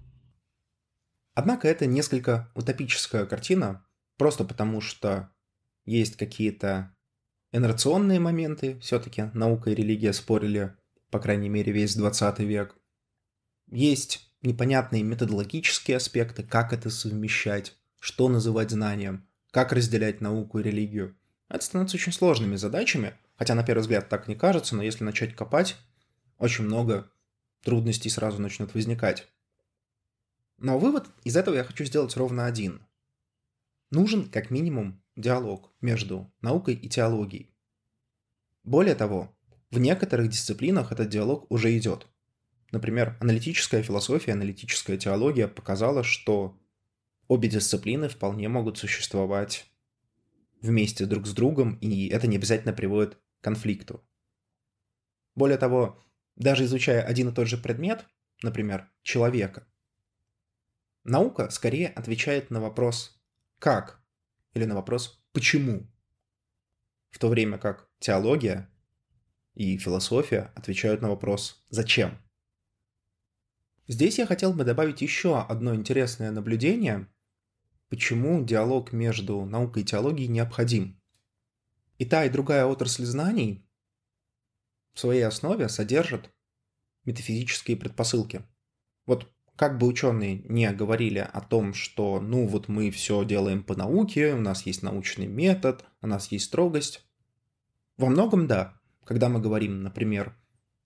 Однако 1.34 1.68
это 1.68 1.86
несколько 1.86 2.50
утопическая 2.54 3.24
картина, 3.24 3.82
просто 4.20 4.44
потому 4.44 4.82
что 4.82 5.30
есть 5.86 6.16
какие-то 6.16 6.94
инерционные 7.52 8.20
моменты, 8.20 8.78
все-таки 8.80 9.30
наука 9.32 9.70
и 9.70 9.74
религия 9.74 10.12
спорили, 10.12 10.76
по 11.10 11.18
крайней 11.18 11.48
мере, 11.48 11.72
весь 11.72 11.96
20 11.96 12.40
век. 12.40 12.76
Есть 13.68 14.30
непонятные 14.42 15.02
методологические 15.04 15.96
аспекты, 15.96 16.42
как 16.42 16.74
это 16.74 16.90
совмещать, 16.90 17.78
что 17.98 18.28
называть 18.28 18.72
знанием, 18.72 19.26
как 19.52 19.72
разделять 19.72 20.20
науку 20.20 20.58
и 20.58 20.64
религию. 20.64 21.16
Это 21.48 21.64
становится 21.64 21.96
очень 21.96 22.12
сложными 22.12 22.56
задачами, 22.56 23.14
хотя 23.36 23.54
на 23.54 23.64
первый 23.64 23.80
взгляд 23.80 24.10
так 24.10 24.28
не 24.28 24.34
кажется, 24.34 24.76
но 24.76 24.82
если 24.82 25.02
начать 25.02 25.34
копать, 25.34 25.78
очень 26.36 26.64
много 26.64 27.10
трудностей 27.64 28.10
сразу 28.10 28.38
начнут 28.38 28.74
возникать. 28.74 29.26
Но 30.58 30.78
вывод 30.78 31.06
из 31.24 31.38
этого 31.38 31.54
я 31.54 31.64
хочу 31.64 31.86
сделать 31.86 32.14
ровно 32.18 32.44
один. 32.44 32.82
Нужен 33.90 34.30
как 34.30 34.50
минимум 34.50 35.02
диалог 35.16 35.74
между 35.80 36.32
наукой 36.40 36.74
и 36.74 36.88
теологией. 36.88 37.54
Более 38.62 38.94
того, 38.94 39.36
в 39.70 39.78
некоторых 39.78 40.28
дисциплинах 40.28 40.92
этот 40.92 41.08
диалог 41.08 41.50
уже 41.50 41.76
идет. 41.76 42.06
Например, 42.70 43.16
аналитическая 43.20 43.82
философия, 43.82 44.32
аналитическая 44.32 44.96
теология 44.96 45.48
показала, 45.48 46.04
что 46.04 46.56
обе 47.26 47.48
дисциплины 47.48 48.08
вполне 48.08 48.48
могут 48.48 48.78
существовать 48.78 49.66
вместе 50.60 51.06
друг 51.06 51.26
с 51.26 51.32
другом, 51.32 51.74
и 51.80 52.08
это 52.08 52.26
не 52.26 52.36
обязательно 52.36 52.72
приводит 52.72 53.16
к 53.16 53.44
конфликту. 53.44 54.04
Более 55.34 55.58
того, 55.58 56.00
даже 56.36 56.64
изучая 56.64 57.02
один 57.02 57.30
и 57.30 57.32
тот 57.32 57.48
же 57.48 57.56
предмет, 57.56 58.06
например, 58.42 58.90
человека, 59.02 59.66
наука 61.02 61.50
скорее 61.50 61.88
отвечает 61.88 62.50
на 62.50 62.60
вопрос 62.60 63.19
«как?» 63.60 64.02
или 64.54 64.64
на 64.64 64.74
вопрос 64.74 65.22
«почему?», 65.32 65.86
в 67.10 67.20
то 67.20 67.28
время 67.28 67.58
как 67.58 67.88
теология 68.00 68.68
и 69.54 69.78
философия 69.78 70.50
отвечают 70.56 71.00
на 71.02 71.08
вопрос 71.08 71.64
«зачем?». 71.70 72.18
Здесь 73.86 74.18
я 74.18 74.26
хотел 74.26 74.52
бы 74.52 74.64
добавить 74.64 75.00
еще 75.02 75.40
одно 75.40 75.76
интересное 75.76 76.32
наблюдение– 76.32 77.06
почему 77.90 78.42
диалог 78.44 78.92
между 78.92 79.44
наукой 79.44 79.82
и 79.82 79.84
теологией 79.84 80.28
необходим. 80.28 80.98
И 81.98 82.06
та, 82.06 82.24
и 82.24 82.30
другая 82.30 82.64
отрасль 82.64 83.04
знаний 83.04 83.66
в 84.94 85.00
своей 85.00 85.22
основе 85.22 85.68
содержат 85.68 86.30
метафизические 87.04 87.76
предпосылки. 87.76 88.46
Вот 89.06 89.30
как 89.60 89.76
бы 89.76 89.86
ученые 89.86 90.40
не 90.48 90.72
говорили 90.72 91.18
о 91.18 91.42
том, 91.42 91.74
что 91.74 92.18
ну 92.18 92.46
вот 92.46 92.68
мы 92.68 92.90
все 92.90 93.26
делаем 93.26 93.62
по 93.62 93.76
науке, 93.76 94.32
у 94.32 94.40
нас 94.40 94.64
есть 94.64 94.82
научный 94.82 95.26
метод, 95.26 95.84
у 96.00 96.06
нас 96.06 96.32
есть 96.32 96.46
строгость. 96.46 97.04
Во 97.98 98.08
многом 98.08 98.46
да. 98.46 98.80
Когда 99.04 99.28
мы 99.28 99.38
говорим, 99.38 99.82
например, 99.82 100.34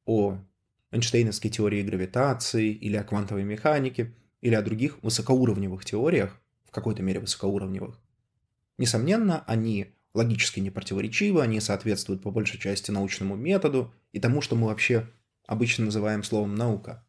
о 0.06 0.38
Эйнштейновской 0.90 1.52
теории 1.52 1.84
гравитации 1.84 2.72
или 2.72 2.96
о 2.96 3.04
квантовой 3.04 3.44
механике 3.44 4.12
или 4.40 4.56
о 4.56 4.62
других 4.62 5.00
высокоуровневых 5.04 5.84
теориях, 5.84 6.36
какой-то 6.72 7.00
мере 7.04 7.20
высокоуровневых. 7.20 8.02
Несомненно, 8.76 9.44
они 9.46 9.94
логически 10.14 10.58
не 10.58 10.70
противоречивы, 10.70 11.42
они 11.42 11.60
соответствуют 11.60 12.24
по 12.24 12.32
большей 12.32 12.58
части 12.58 12.90
научному 12.90 13.36
методу 13.36 13.94
и 14.10 14.18
тому, 14.18 14.40
что 14.40 14.56
мы 14.56 14.66
вообще 14.66 15.08
обычно 15.46 15.84
называем 15.84 16.24
словом 16.24 16.56
«наука». 16.56 17.03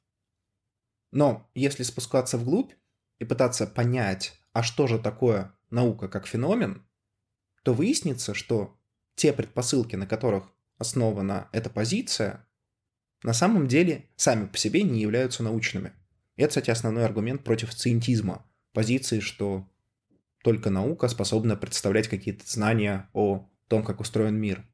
Но 1.15 1.49
если 1.55 1.83
спускаться 1.83 2.37
вглубь 2.37 2.73
и 3.19 3.23
пытаться 3.23 3.65
понять, 3.65 4.37
а 4.51 4.63
что 4.63 4.85
же 4.85 4.99
такое 4.99 5.55
наука 5.69 6.09
как 6.09 6.27
феномен, 6.27 6.85
то 7.63 7.73
выяснится, 7.73 8.33
что 8.33 8.77
те 9.15 9.31
предпосылки, 9.31 9.95
на 9.95 10.07
которых 10.07 10.43
основана 10.77 11.47
эта 11.53 11.69
позиция, 11.69 12.45
на 13.23 13.31
самом 13.31 13.69
деле 13.69 14.09
сами 14.17 14.45
по 14.45 14.57
себе 14.57 14.83
не 14.83 14.99
являются 14.99 15.41
научными. 15.41 15.93
И 16.35 16.41
это, 16.41 16.49
кстати, 16.49 16.69
основной 16.69 17.05
аргумент 17.05 17.45
против 17.45 17.73
циентизма, 17.73 18.45
позиции, 18.73 19.21
что 19.21 19.69
только 20.43 20.69
наука 20.69 21.07
способна 21.07 21.55
представлять 21.55 22.09
какие-то 22.09 22.43
знания 22.45 23.09
о 23.13 23.49
том, 23.69 23.85
как 23.85 24.01
устроен 24.01 24.35
мир. 24.35 24.67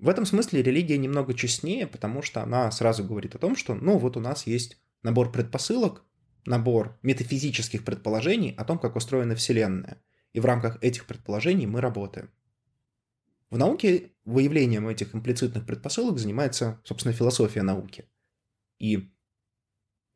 В 0.00 0.08
этом 0.08 0.24
смысле 0.24 0.62
религия 0.62 0.96
немного 0.96 1.34
честнее, 1.34 1.86
потому 1.86 2.22
что 2.22 2.42
она 2.42 2.70
сразу 2.70 3.04
говорит 3.04 3.34
о 3.34 3.38
том, 3.38 3.54
что, 3.54 3.74
ну, 3.74 3.98
вот 3.98 4.16
у 4.16 4.20
нас 4.20 4.46
есть 4.46 4.80
набор 5.02 5.30
предпосылок, 5.30 6.06
набор 6.46 6.98
метафизических 7.02 7.84
предположений 7.84 8.54
о 8.56 8.64
том, 8.64 8.78
как 8.78 8.96
устроена 8.96 9.34
Вселенная. 9.34 10.02
И 10.32 10.40
в 10.40 10.46
рамках 10.46 10.82
этих 10.82 11.04
предположений 11.04 11.66
мы 11.66 11.82
работаем. 11.82 12.30
В 13.50 13.58
науке 13.58 14.12
выявлением 14.24 14.88
этих 14.88 15.14
имплицитных 15.14 15.66
предпосылок 15.66 16.18
занимается, 16.18 16.80
собственно, 16.82 17.12
философия 17.12 17.62
науки. 17.62 18.08
И 18.78 19.12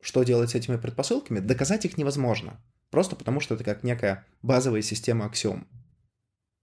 что 0.01 0.23
делать 0.23 0.49
с 0.49 0.55
этими 0.55 0.77
предпосылками? 0.77 1.39
Доказать 1.41 1.85
их 1.85 1.95
невозможно. 1.97 2.59
Просто 2.89 3.15
потому, 3.15 3.39
что 3.39 3.53
это 3.53 3.63
как 3.63 3.83
некая 3.83 4.25
базовая 4.41 4.81
система 4.81 5.25
аксиом. 5.25 5.67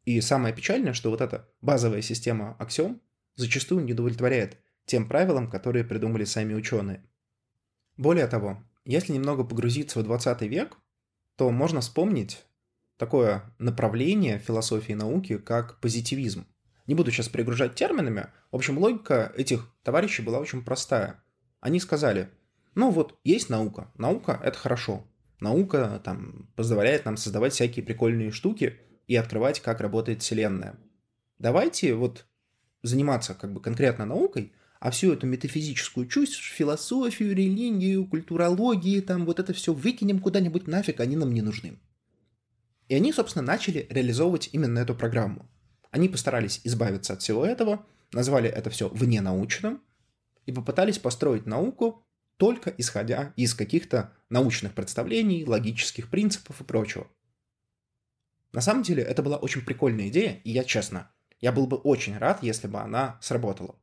И 0.05 0.21
самое 0.21 0.52
печальное, 0.52 0.93
что 0.93 1.11
вот 1.11 1.21
эта 1.21 1.49
базовая 1.61 2.02
система 2.02 2.57
аксиом 2.59 3.00
зачастую 3.35 3.85
не 3.85 3.93
удовлетворяет 3.93 4.59
тем 4.85 5.09
правилам, 5.09 5.51
которые 5.51 5.85
придумали 5.85 6.25
сами 6.25 6.55
ученые. 6.55 7.05
Более 7.97 8.27
того, 8.27 8.62
если 8.85 9.12
немного 9.12 9.45
погрузиться 9.45 10.01
в 10.01 10.05
20 10.05 10.43
век, 10.43 10.77
то 11.37 11.51
можно 11.51 11.81
вспомнить 11.81 12.45
такое 12.97 13.55
направление 13.59 14.39
философии 14.39 14.93
науки, 14.93 15.39
как 15.39 15.81
позитивизм. 15.81 16.47
Не 16.87 16.95
буду 16.95 17.11
сейчас 17.11 17.29
перегружать 17.29 17.75
терминами. 17.75 18.29
В 18.51 18.57
общем, 18.57 18.79
логика 18.79 19.33
этих 19.37 19.73
товарищей 19.83 20.23
была 20.23 20.39
очень 20.39 20.65
простая. 20.65 21.23
Они 21.61 21.79
сказали– 21.79 22.29
ну 22.75 22.91
вот, 22.91 23.19
есть 23.23 23.51
наука. 23.51 23.91
Наука— 23.97 24.41
это 24.43 24.59
хорошо. 24.59 25.05
Наука 25.41 26.01
там 26.05 26.49
позволяет 26.57 27.05
нам 27.05 27.17
создавать 27.17 27.53
всякие 27.53 27.85
прикольные 27.85 28.31
штуки 28.31 28.79
и 29.07 29.17
открывать, 29.17 29.61
как 29.61 29.81
работает 29.81 30.23
Вселенная. 30.23 30.79
Давайте 31.39 31.95
вот 31.95 32.27
заниматься 32.83 33.35
как 33.35 33.53
бы 33.53 33.61
конкретно 33.61 34.07
наукой, 34.07 34.53
а 34.81 34.91
всю 34.91 35.12
эту 35.12 35.27
метафизическую 35.27 36.07
чушь, 36.09 36.53
философию, 36.53 37.35
религию, 37.37 38.07
культурологию, 38.07 39.03
там 39.03 39.25
вот 39.25 39.39
это 39.39 39.53
все 39.53 39.73
выкинем 39.73 40.19
куда-нибудь 40.19 40.67
нафиг, 40.67 41.01
они 41.01 41.17
нам 41.17 41.33
не 41.33 41.41
нужны. 41.41 41.79
И 42.89 42.95
они, 42.95 43.12
собственно, 43.12 43.45
начали 43.45 43.87
реализовывать 43.89 44.51
именно 44.53 44.81
эту 44.81 44.95
программу. 44.95 45.49
Они 45.91 46.09
постарались 46.09 46.61
избавиться 46.65 47.12
от 47.12 47.23
всего 47.23 47.47
этого, 47.47 47.87
назвали 48.12 48.49
это 48.49 48.71
все 48.71 48.89
вненаучным 48.89 49.81
и 50.47 50.53
попытались 50.53 50.99
построить 50.99 51.47
науку 51.47 52.05
только 52.37 52.75
исходя 52.77 53.33
из 53.37 53.55
каких-то 53.55 54.12
научных 54.29 54.75
представлений, 54.75 55.45
логических 55.45 56.11
принципов 56.11 56.61
и 56.61 56.65
прочего. 56.65 57.07
На 58.51 58.61
самом 58.61 58.83
деле, 58.83 59.03
это 59.03 59.23
была 59.23 59.37
очень 59.37 59.65
прикольная 59.65 60.09
идея, 60.09 60.41
и 60.43 60.51
я 60.51 60.65
честно, 60.65 61.11
Я 61.43 61.51
был 61.51 61.67
бы 61.67 61.77
очень 61.77 62.17
рад, 62.17 62.43
если 62.43 62.69
бы 62.69 62.79
она 62.79 63.19
сработала. 63.21 63.77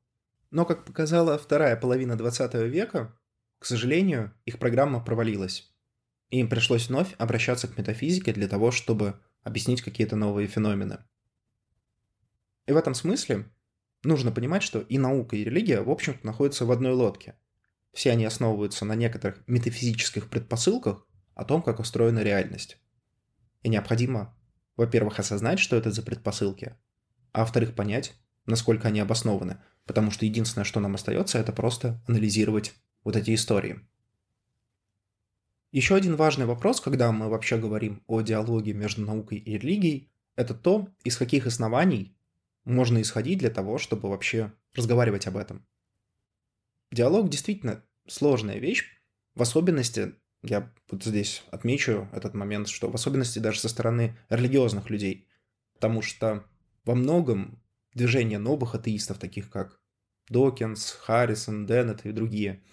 Но, 0.50 0.66
как 0.66 0.86
показала 0.86 1.38
вторая 1.38 1.75
половина 1.75 2.18
20 2.18 2.54
века, 2.56 3.16
к 3.60 3.66
сожалению, 3.66 4.34
их 4.46 4.58
программа 4.58 5.04
провалилась. 5.04 5.70
И 6.30 6.39
им 6.39 6.50
пришлось 6.50 6.88
вновь 6.88 7.13
обращаться 7.18 7.68
к 7.68 7.78
метафизике 7.78 8.32
для 8.32 8.48
того, 8.48 8.72
чтобы 8.72 9.20
объяснить 9.44 9.82
какие-то 9.82 10.16
новые 10.16 10.48
феномены. 10.48 11.00
И 12.66 12.72
в 12.72 12.78
этом 12.78 12.94
смысле 12.94 13.51
нужно 14.04 14.32
понимать, 14.32 14.63
что 14.63 14.80
и 14.80 14.98
наука, 14.98 15.36
и 15.36 15.44
религия, 15.44 15.82
в 15.82 15.89
общем-то, 15.89 16.25
находятся 16.25 16.66
в 16.66 16.72
одной 16.72 16.94
лодке. 16.94 17.36
Все 17.92 18.12
они 18.12 18.24
основываются 18.24 18.86
на 18.86 18.96
некоторых 18.96 19.46
метафизических 19.48 20.30
предпосылках 20.30 21.06
о 21.36 21.44
том, 21.44 21.62
как 21.62 21.80
устроена 21.80 22.20
реальность. 22.20 22.78
И 23.63 23.70
необходимо, 23.70 24.38
во-первых, 24.78 25.20
осознать, 25.20 25.60
что 25.60 25.75
это 25.75 25.92
за 25.92 26.04
предпосылки, 26.04 26.78
а 27.31 27.41
во-вторых, 27.41 27.75
понять, 27.75 28.13
насколько 28.45 28.88
они 28.88 29.00
обоснованы, 29.00 29.62
потому 29.86 30.12
что 30.12 30.25
единственное, 30.25 30.65
что 30.65 30.79
нам 30.79 30.95
остается, 30.95 31.39
это 31.39 31.51
просто 31.51 32.01
анализировать 32.07 32.74
вот 33.03 33.15
эти 33.15 33.33
истории. 33.33 33.79
Еще 35.71 35.95
один 35.95 36.15
важный 36.15 36.45
вопрос, 36.45 36.81
когда 36.81 37.12
мы 37.12 37.29
вообще 37.29 37.57
говорим 37.57 38.03
о 38.07 38.21
диалоге 38.21 38.74
между 38.74 39.05
наукой 39.05 39.38
и 39.38 39.57
религией, 39.57 40.09
это 40.36 40.55
то, 40.55 40.89
из 41.03 41.17
каких 41.17 41.45
оснований 41.45 42.15
можно 42.65 43.01
исходить 43.01 43.39
для 43.39 43.50
того, 43.50 43.77
чтобы 43.77 44.09
вообще 44.09 44.51
разговаривать 44.74 45.27
об 45.27 45.38
этом. 45.38 45.65
Диалог 46.91 47.29
действительно 47.29 47.83
сложная 48.07 48.57
вещь, 48.57 48.86
в 49.36 49.41
особенности, 49.41 50.15
я 50.41 50.71
вот 50.89 51.03
здесь 51.03 51.43
отмечу 51.51 52.09
этот 52.13 52.33
момент, 52.33 52.67
что 52.67 52.89
в 52.89 52.95
особенности 52.95 53.39
даже 53.39 53.59
со 53.59 53.69
стороны 53.69 54.17
религиозных 54.29 54.89
людей, 54.89 55.27
потому 55.75 56.01
что 56.01 56.45
во 56.89 56.96
многом 56.96 57.62
движение 57.93 58.39
новых 58.39 58.74
атеистов, 58.74 59.19
таких 59.19 59.51
как 59.51 59.79
Докинс, 60.27 60.89
Харрисон, 60.89 61.67
Деннет 61.67 62.03
и 62.03 62.12
другие, 62.12 62.63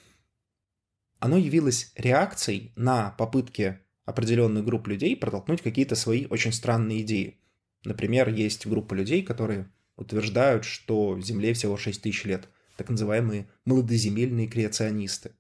оно 1.18 1.36
явилось 1.36 1.92
реакцией 1.96 2.72
на 2.76 3.10
попытки 3.10 3.78
определенных 4.06 4.64
групп 4.64 4.86
людей 4.86 5.14
протолкнуть 5.18 5.60
какие-то 5.60 5.96
свои 5.96 6.24
очень 6.28 6.54
странные 6.54 7.02
идеи. 7.02 7.42
Например, 7.84 8.30
есть 8.30 8.66
группа 8.66 8.94
людей, 8.94 9.22
которые 9.22 9.70
утверждают, 9.96 10.64
что 10.64 11.20
Земле 11.20 11.52
всего 11.52 11.76
6 11.76 12.00
тысяч 12.00 12.24
лет, 12.24 12.48
так 12.78 12.88
называемые 12.88 13.50
молодоземельные 13.66 14.48
креационисты. 14.48 15.32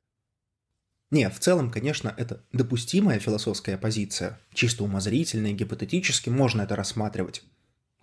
Нет, 1.10 1.32
в 1.32 1.38
целом, 1.38 1.70
конечно, 1.70 2.12
это 2.14 2.44
допустимая 2.52 3.20
философская 3.20 3.78
позиция, 3.78 4.38
чисто 4.52 4.84
умозрительная, 4.84 5.52
гипотетически 5.52 6.28
можно 6.28 6.60
это 6.60 6.76
рассматривать. 6.76 7.42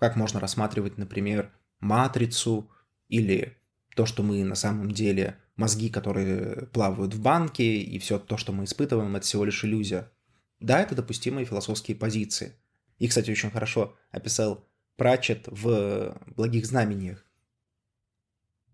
Как 0.03 0.17
можно 0.17 0.41
рассматривать, 0.41 0.97
например, 0.97 1.53
матрицу 1.79 2.69
или 3.07 3.55
то, 3.95 4.05
что 4.05 4.21
мы 4.21 4.43
на 4.43 4.53
самом 4.53 4.91
деле 4.91 5.39
мозги, 5.55 5.89
которые 5.89 6.65
плавают 6.73 7.13
в 7.13 7.21
банке, 7.21 7.77
и 7.77 7.97
все 7.99 8.19
то, 8.19 8.35
что 8.35 8.51
мы 8.51 8.65
испытываем, 8.65 9.15
это 9.15 9.25
всего 9.25 9.45
лишь 9.45 9.63
иллюзия. 9.63 10.11
Да, 10.59 10.81
это 10.81 10.93
допустимые 10.93 11.45
философские 11.45 11.95
позиции. 11.95 12.51
И, 12.99 13.07
кстати, 13.07 13.31
очень 13.31 13.49
хорошо 13.49 13.95
описал 14.11 14.67
Пратчет 14.97 15.47
в 15.47 16.21
«Благих 16.35 16.65
знамениях». 16.65 17.25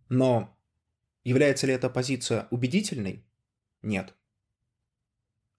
Но 0.09 0.57
является 1.23 1.67
ли 1.67 1.73
эта 1.73 1.91
позиция 1.91 2.47
убедительной? 2.49 3.23
Нет. 3.83 4.15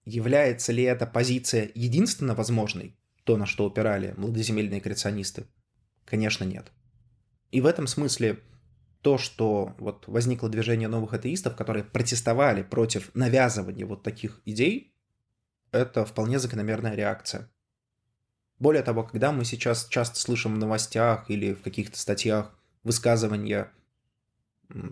Является 0.03 0.73
ли 0.73 0.83
эта 0.83 1.07
позиция 1.07 1.71
единственно 1.75 2.35
возможной, 2.35 2.97
то, 3.23 3.37
на 3.37 3.45
что 3.45 3.65
упирали 3.65 4.13
младоземельные 4.17 4.81
креационисты? 4.81 5.47
Конечно, 6.05 6.43
нет. 6.43 6.71
И 7.51 7.61
в 7.61 7.65
этом 7.65 7.87
смысле 7.87 8.39
то, 9.01 9.17
что 9.17 9.75
вот 9.79 10.07
возникло 10.07 10.49
движение 10.49 10.87
новых 10.87 11.13
атеистов, 11.13 11.55
которые 11.55 11.83
протестовали 11.83 12.63
против 12.63 13.13
навязывания 13.15 13.85
вот 13.85 14.03
таких 14.03 14.41
идей, 14.45 14.93
это 15.71 16.05
вполне 16.05 16.39
закономерная 16.39 16.95
реакция. 16.95 17.49
Более 18.59 18.83
того, 18.83 19.03
когда 19.03 19.31
мы 19.31 19.43
сейчас 19.43 19.87
часто 19.87 20.19
слышим 20.19 20.53
в 20.53 20.59
новостях 20.59 21.29
или 21.29 21.53
в 21.53 21.61
каких-то 21.61 21.97
статьях 21.97 22.55
высказывания 22.83 23.71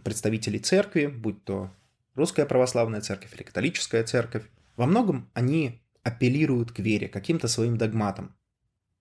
представителей 0.04 0.60
церкви, 0.60 1.06
будь 1.06 1.44
то 1.44 1.72
русская 2.16 2.46
православная 2.46 3.02
церковь 3.02 3.34
или 3.36 3.44
католическая 3.44 4.04
церковь, 4.04 4.44
во 4.76 4.88
многом 4.88 5.30
они 5.34 5.84
апеллируют 6.04 6.72
к 6.72 6.80
вере, 6.80 7.08
каким-то 7.08 7.48
своим 7.48 7.78
догматам, 7.78 8.36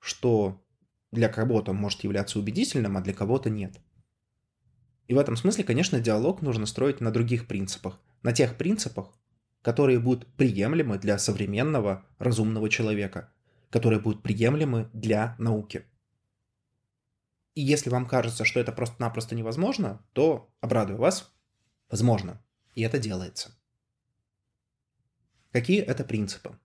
что 0.00 0.62
для 1.12 1.28
кого-то 1.28 1.72
может 1.72 2.04
являться 2.04 2.38
убедительным, 2.38 2.96
а 2.96 3.00
для 3.00 3.14
кого-то 3.14 3.50
нет– 3.50 3.78
и 5.08 5.14
в 5.14 5.18
этом 5.18 5.36
смысле, 5.36 5.64
конечно, 5.64 6.00
диалог 6.00 6.42
нужно 6.42 6.66
строить 6.66 7.00
на 7.00 7.10
других 7.10 7.48
принципах. 7.48 7.98
На 8.22 8.32
тех 8.32 8.56
принципах, 8.56 9.18
которые 9.62 9.98
будут 9.98 10.26
приемлемы 10.34 10.98
для 10.98 11.18
современного 11.18 12.06
разумного 12.18 12.68
человека, 12.68 13.32
которые 13.70 14.00
будут 14.00 14.22
приемлемы 14.22 14.90
для 14.92 15.34
науки. 15.38 15.86
И 17.54 17.62
если 17.62 17.90
вам 17.90 18.06
кажется, 18.06 18.44
что 18.44 18.60
это 18.60 18.70
просто-напросто 18.70 19.34
невозможно, 19.34 20.06
то 20.12 20.52
обрадую 20.60 20.98
вас, 20.98 21.32
возможно. 21.90 22.44
И 22.74 22.82
это 22.82 22.98
делается. 22.98 23.56
Какие 25.52 25.80
это 25.80 26.04
принципы? 26.04 26.58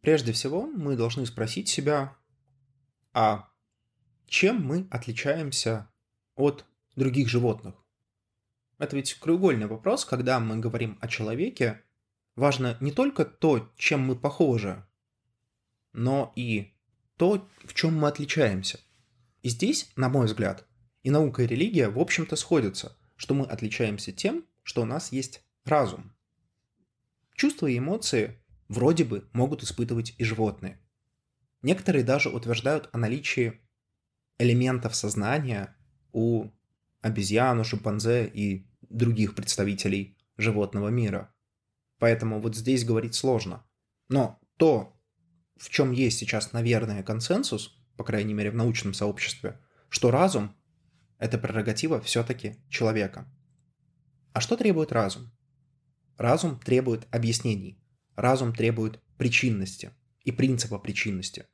Прежде 0.00 0.32
всего, 0.32 0.66
мы 0.66 0.96
должны 0.96 1.24
спросить 1.24 1.68
себя, 1.68 2.16
а 3.20 3.50
чем 4.28 4.64
мы 4.64 4.86
отличаемся 4.92 5.90
от 6.36 6.64
других 6.94 7.28
животных. 7.28 7.74
Это 8.78 8.94
ведь 8.94 9.14
краеугольный 9.14 9.66
вопрос, 9.66 10.04
когда 10.04 10.38
мы 10.38 10.58
говорим 10.58 10.96
о 11.00 11.08
человеке. 11.08 11.82
Важно 12.36 12.76
не 12.78 12.92
только 12.92 13.24
то, 13.24 13.72
чем 13.76 14.02
мы 14.02 14.14
похожи, 14.14 14.86
но 15.92 16.32
и 16.36 16.76
то, 17.16 17.44
в 17.64 17.74
чем 17.74 17.96
мы 17.96 18.06
отличаемся. 18.06 18.78
И 19.42 19.48
здесь, 19.48 19.90
на 19.96 20.08
мой 20.08 20.26
взгляд, 20.26 20.68
и 21.02 21.10
наука, 21.10 21.42
и 21.42 21.48
религия, 21.48 21.88
в 21.88 21.98
общем-то, 21.98 22.36
сходятся, 22.36 22.96
что 23.16 23.34
мы 23.34 23.46
отличаемся 23.46 24.12
тем, 24.12 24.46
что 24.62 24.82
у 24.82 24.84
нас 24.84 25.10
есть 25.10 25.42
разум. 25.64 26.14
Чувства 27.34 27.66
и 27.66 27.78
эмоции 27.78 28.40
вроде 28.68 29.02
бы 29.02 29.28
могут 29.32 29.64
испытывать 29.64 30.14
и 30.18 30.22
животные. 30.22 30.80
Некоторые 31.62 32.04
даже 32.04 32.30
утверждают 32.30 32.88
о 32.92 32.98
наличии 32.98 33.60
элементов 34.38 34.94
сознания 34.94 35.76
у 36.12 36.50
обезьяну, 37.00 37.64
шимпанзе 37.64 38.26
и 38.26 38.66
других 38.82 39.34
представителей 39.34 40.16
животного 40.36 40.88
мира. 40.88 41.34
Поэтому 41.98 42.40
вот 42.40 42.54
здесь 42.54 42.84
говорить 42.84 43.14
сложно. 43.14 43.66
Но 44.08 44.40
то, 44.56 44.96
в 45.56 45.68
чем 45.68 45.90
есть 45.90 46.18
сейчас, 46.18 46.52
наверное, 46.52 47.02
консенсус, 47.02 47.76
по 47.96 48.04
крайней 48.04 48.34
мере 48.34 48.50
в 48.50 48.54
научном 48.54 48.94
сообществе, 48.94 49.60
что 49.88 50.10
разум– 50.10 50.56
это 51.18 51.38
прерогатива 51.38 52.00
все-таки 52.00 52.56
человека. 52.68 53.28
А 54.32 54.40
что 54.40 54.56
требует 54.56 54.92
разум? 54.92 55.32
Разум 56.16 56.60
требует 56.60 57.08
объяснений. 57.10 57.82
Разум 58.14 58.54
требует 58.54 59.00
причинности 59.16 59.92
и 60.24 60.32
принципа 60.32 60.78
причинности. 60.78 61.46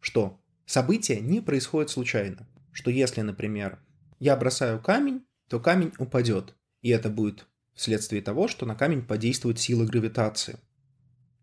Что 0.00 0.40
события 0.66 1.20
не 1.20 1.40
происходят 1.40 1.90
случайно. 1.90 2.48
Что 2.72 2.90
если, 2.90 3.22
например, 3.22 3.80
я 4.18 4.36
бросаю 4.36 4.80
камень, 4.80 5.24
то 5.48 5.60
камень 5.60 5.92
упадет. 5.98 6.54
И 6.82 6.90
это 6.90 7.10
будет 7.10 7.46
вследствие 7.74 8.22
того, 8.22 8.48
что 8.48 8.66
на 8.66 8.74
камень 8.74 9.02
подействует 9.02 9.58
сила 9.58 9.84
гравитации. 9.84 10.58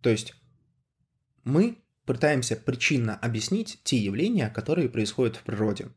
То 0.01 0.09
есть 0.09 0.35
мы 1.43 1.77
пытаемся 2.05 2.55
причинно 2.55 3.15
объяснить 3.15 3.79
те 3.83 3.97
явления, 3.97 4.49
которые 4.49 4.89
происходят 4.89 5.37
в 5.37 5.43
природе, 5.43 5.89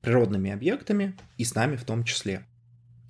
природными 0.00 0.50
объектами 0.50 1.18
и 1.36 1.44
с 1.44 1.54
нами 1.54 1.76
в 1.76 1.84
том 1.84 2.04
числе. 2.04 2.46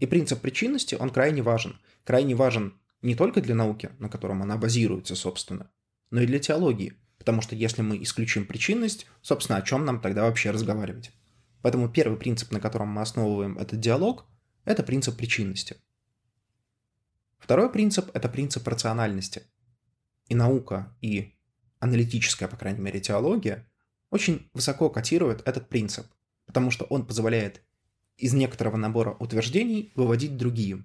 И 0.01 0.07
принцип 0.07 0.41
причинности, 0.41 0.95
он 0.95 1.11
крайне 1.11 1.43
важен. 1.43 1.79
Крайне 2.05 2.35
важен 2.35 2.75
не 3.03 3.15
только 3.15 3.41
для 3.41 3.55
науки, 3.55 3.91
на 3.99 4.09
котором 4.09 4.43
она 4.43 4.57
базируется, 4.57 5.15
собственно, 5.15 5.71
но 6.11 6.21
и 6.21 6.27
для 6.27 6.39
теологии. 6.39 6.95
Потому 7.19 7.43
что 7.43 7.55
если 7.55 7.83
мы 7.83 8.03
исключим 8.03 8.47
причинность, 8.47 9.07
собственно, 9.23 9.59
о 9.59 9.63
чем 9.63 9.85
нам 9.85 10.01
тогда 10.01 10.23
вообще 10.25 10.51
разговаривать? 10.51 11.13
Поэтому 11.63 11.89
первый 11.89 12.19
принцип, 12.19 12.53
на 12.53 12.61
котором 12.61 12.89
мы 12.89 13.03
основываем 13.03 13.59
этот 13.59 13.81
диалог, 13.81 14.27
это 14.65 14.83
принцип 14.83 15.17
причинности. 15.17 15.77
Второй 17.39 17.71
принцип– 17.71 18.11
это 18.15 18.29
принцип 18.29 18.67
рациональности. 18.67 19.43
И 20.29 20.35
наука, 20.35 20.97
и 21.01 21.35
аналитическая, 21.79 22.49
по 22.49 22.57
крайней 22.57 22.81
мере, 22.81 23.01
теология 23.01 23.69
очень 24.11 24.49
высоко 24.55 24.91
котирует 24.91 25.47
этот 25.47 25.69
принцип, 25.69 26.07
потому 26.47 26.71
что 26.71 26.85
он 26.85 27.07
позволяет 27.07 27.63
из 28.17 28.33
некоторого 28.33 28.77
набора 28.77 29.13
утверждений 29.13 29.93
выводить 29.95 30.37
другие. 30.37 30.85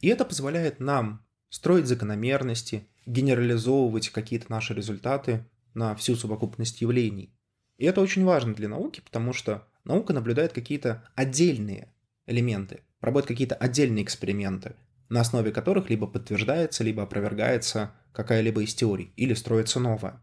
И 0.00 0.08
это 0.08 0.24
позволяет 0.24 0.80
нам 0.80 1.24
строить 1.48 1.86
закономерности, 1.86 2.88
генерализовывать 3.06 4.10
какие-то 4.10 4.50
наши 4.50 4.74
результаты 4.74 5.44
на 5.74 5.94
всю 5.94 6.16
совокупность 6.16 6.80
явлений. 6.80 7.34
И 7.76 7.84
это 7.86 8.00
очень 8.00 8.24
важно 8.24 8.54
для 8.54 8.68
науки, 8.68 9.00
потому 9.04 9.32
что 9.32 9.66
наука 9.84 10.12
наблюдает 10.12 10.52
какие-то 10.52 11.08
отдельные 11.14 11.92
элементы, 12.26 12.80
проводит 13.00 13.28
какие-то 13.28 13.54
отдельные 13.54 14.04
эксперименты, 14.04 14.76
на 15.08 15.20
основе 15.20 15.52
которых 15.52 15.90
либо 15.90 16.06
подтверждается, 16.06 16.84
либо 16.84 17.02
опровергается 17.02 17.92
какая-либо 18.12 18.62
из 18.62 18.74
теорий, 18.74 19.12
или 19.16 19.34
строится 19.34 19.80
новая. 19.80 20.20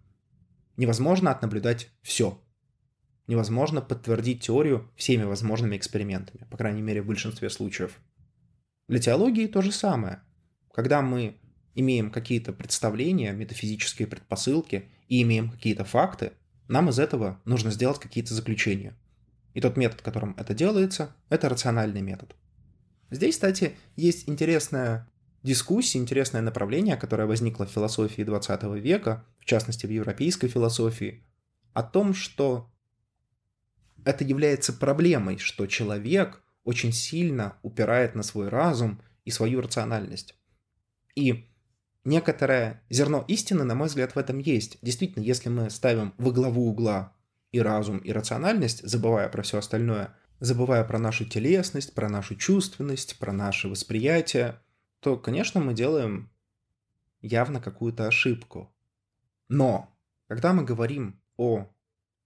Невозможно 0.78 1.32
отнаблюдать 1.32 1.90
все. 2.02 2.42
Невозможно 3.28 3.82
подтвердить 3.82 4.44
теорию 4.44 4.90
всеми 4.96 5.24
возможными 5.24 5.78
экспериментами, 5.78 6.48
по 6.50 6.58
крайней 6.58 6.82
мере 6.82 7.02
в 7.02 7.08
большинстве 7.08 7.50
случаев. 7.50 8.00
Для 8.88 9.00
теологии 9.00 9.48
то 9.48 9.62
же 9.62 9.72
самое. 9.72 10.24
Когда 10.74 11.02
мы 11.02 11.41
имеем 11.76 12.12
какие-то 12.12 12.54
представления, 12.54 13.32
метафизические 13.32 14.08
предпосылки 14.08 14.90
и 15.08 15.22
имеем 15.22 15.50
какие-то 15.50 15.86
факты, 15.86 16.34
нам 16.68 16.90
из 16.90 17.00
этого 17.00 17.40
нужно 17.46 17.72
сделать 17.72 18.00
какие-то 18.00 18.34
заключения. 18.34 18.96
И 19.54 19.62
тот 19.62 19.78
метод, 19.78 20.02
которым 20.02 20.36
это 20.38 20.54
делается, 20.54 21.14
это 21.30 21.50
рациональный 21.50 22.02
метод. 22.02 22.36
Здесь, 23.10 23.36
кстати, 23.36 23.76
есть 23.98 24.30
интересная 24.30 25.10
дискуссия, 25.44 26.00
интересное 26.00 26.42
направление, 26.42 26.96
которое 26.96 27.26
возникло 27.26 27.66
в 27.66 27.72
философии 27.72 28.22
20 28.22 28.64
века, 28.82 29.26
в 29.40 29.46
частности 29.46 29.86
в 29.86 29.90
европейской 29.90 30.48
философии, 30.48 31.24
о 31.74 31.84
том, 31.84 32.14
что 32.14 32.72
это 34.06 34.24
является 34.24 34.72
проблемой, 34.74 35.38
что 35.38 35.68
человек 35.68 36.42
очень 36.64 36.94
сильно 36.94 37.58
упирает 37.64 38.16
на 38.16 38.24
свой 38.24 38.50
разум 38.50 39.02
и 39.26 39.32
свою 39.32 39.62
рациональность. 39.62 40.36
И 41.16 41.51
некоторое 42.04 42.84
зерно 42.90 43.24
истины, 43.28 43.64
на 43.64 43.76
мой 43.76 43.88
взгляд, 43.88 44.16
в 44.16 44.18
этом 44.18 44.40
есть. 44.40 44.78
Действительно, 44.82 45.24
если 45.24 45.50
мы 45.50 45.70
ставим 45.70 46.14
во 46.18 46.32
главу 46.32 46.68
угла 46.68 47.16
и 47.52 47.60
разум, 47.60 48.00
и 48.00 48.12
рациональность, 48.12 48.88
забывая 48.88 49.30
про 49.30 49.42
все 49.44 49.58
остальное, 49.58 50.16
забывая 50.40 50.84
про 50.84 51.00
нашу 51.00 51.26
телесность, 51.26 51.94
про 51.94 52.10
нашу 52.10 52.36
чувственность, 52.36 53.20
про 53.20 53.32
наше 53.32 53.68
восприятие, 53.68 54.60
то, 55.00 55.18
конечно, 55.18 55.60
мы 55.60 55.74
делаем 55.74 56.32
явно 57.22 57.62
какую-то 57.62 58.08
ошибку. 58.08 58.74
Но, 59.48 59.96
когда 60.28 60.54
мы 60.54 60.64
говорим 60.64 61.22
о 61.38 61.68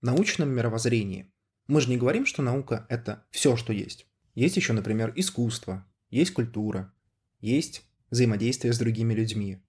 научном 0.00 0.50
мировоззрении, 0.50 1.32
мы 1.66 1.80
же 1.80 1.88
не 1.88 1.96
говорим, 1.96 2.26
что 2.26 2.42
наука— 2.42 2.86
это 2.88 3.26
все, 3.30 3.56
что 3.56 3.72
есть. 3.72 4.06
Есть 4.34 4.56
еще, 4.56 4.72
например, 4.72 5.12
искусство, 5.16 5.86
есть 6.10 6.32
культура, 6.32 6.92
есть 7.40 7.82
взаимодействие 8.10 8.72
с 8.72 8.78
другими 8.78 9.14
людьми. 9.14 9.62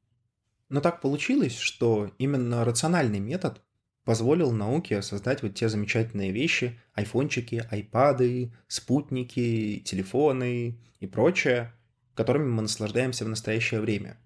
Но 0.69 0.82
так 0.82 1.01
получилось, 1.01 1.58
что 1.58 2.12
именно 2.17 2.65
рациональный 2.65 3.19
метод 3.19 3.62
позволил 4.03 4.51
науке 4.51 5.01
создать 5.01 5.43
вот 5.43 5.56
те 5.56 5.69
замечательные 5.69 6.32
вещи, 6.32 6.80
айфончики, 6.93 7.65
айпады, 7.69 8.53
спутники, 8.67 9.82
телефоны 9.86 10.80
и 10.99 11.08
прочее, 11.08 11.73
которыми 12.15 12.47
мы 12.47 12.62
наслаждаемся 12.63 13.25
в 13.25 13.30
настоящее 13.30 13.80
время. 13.80 14.17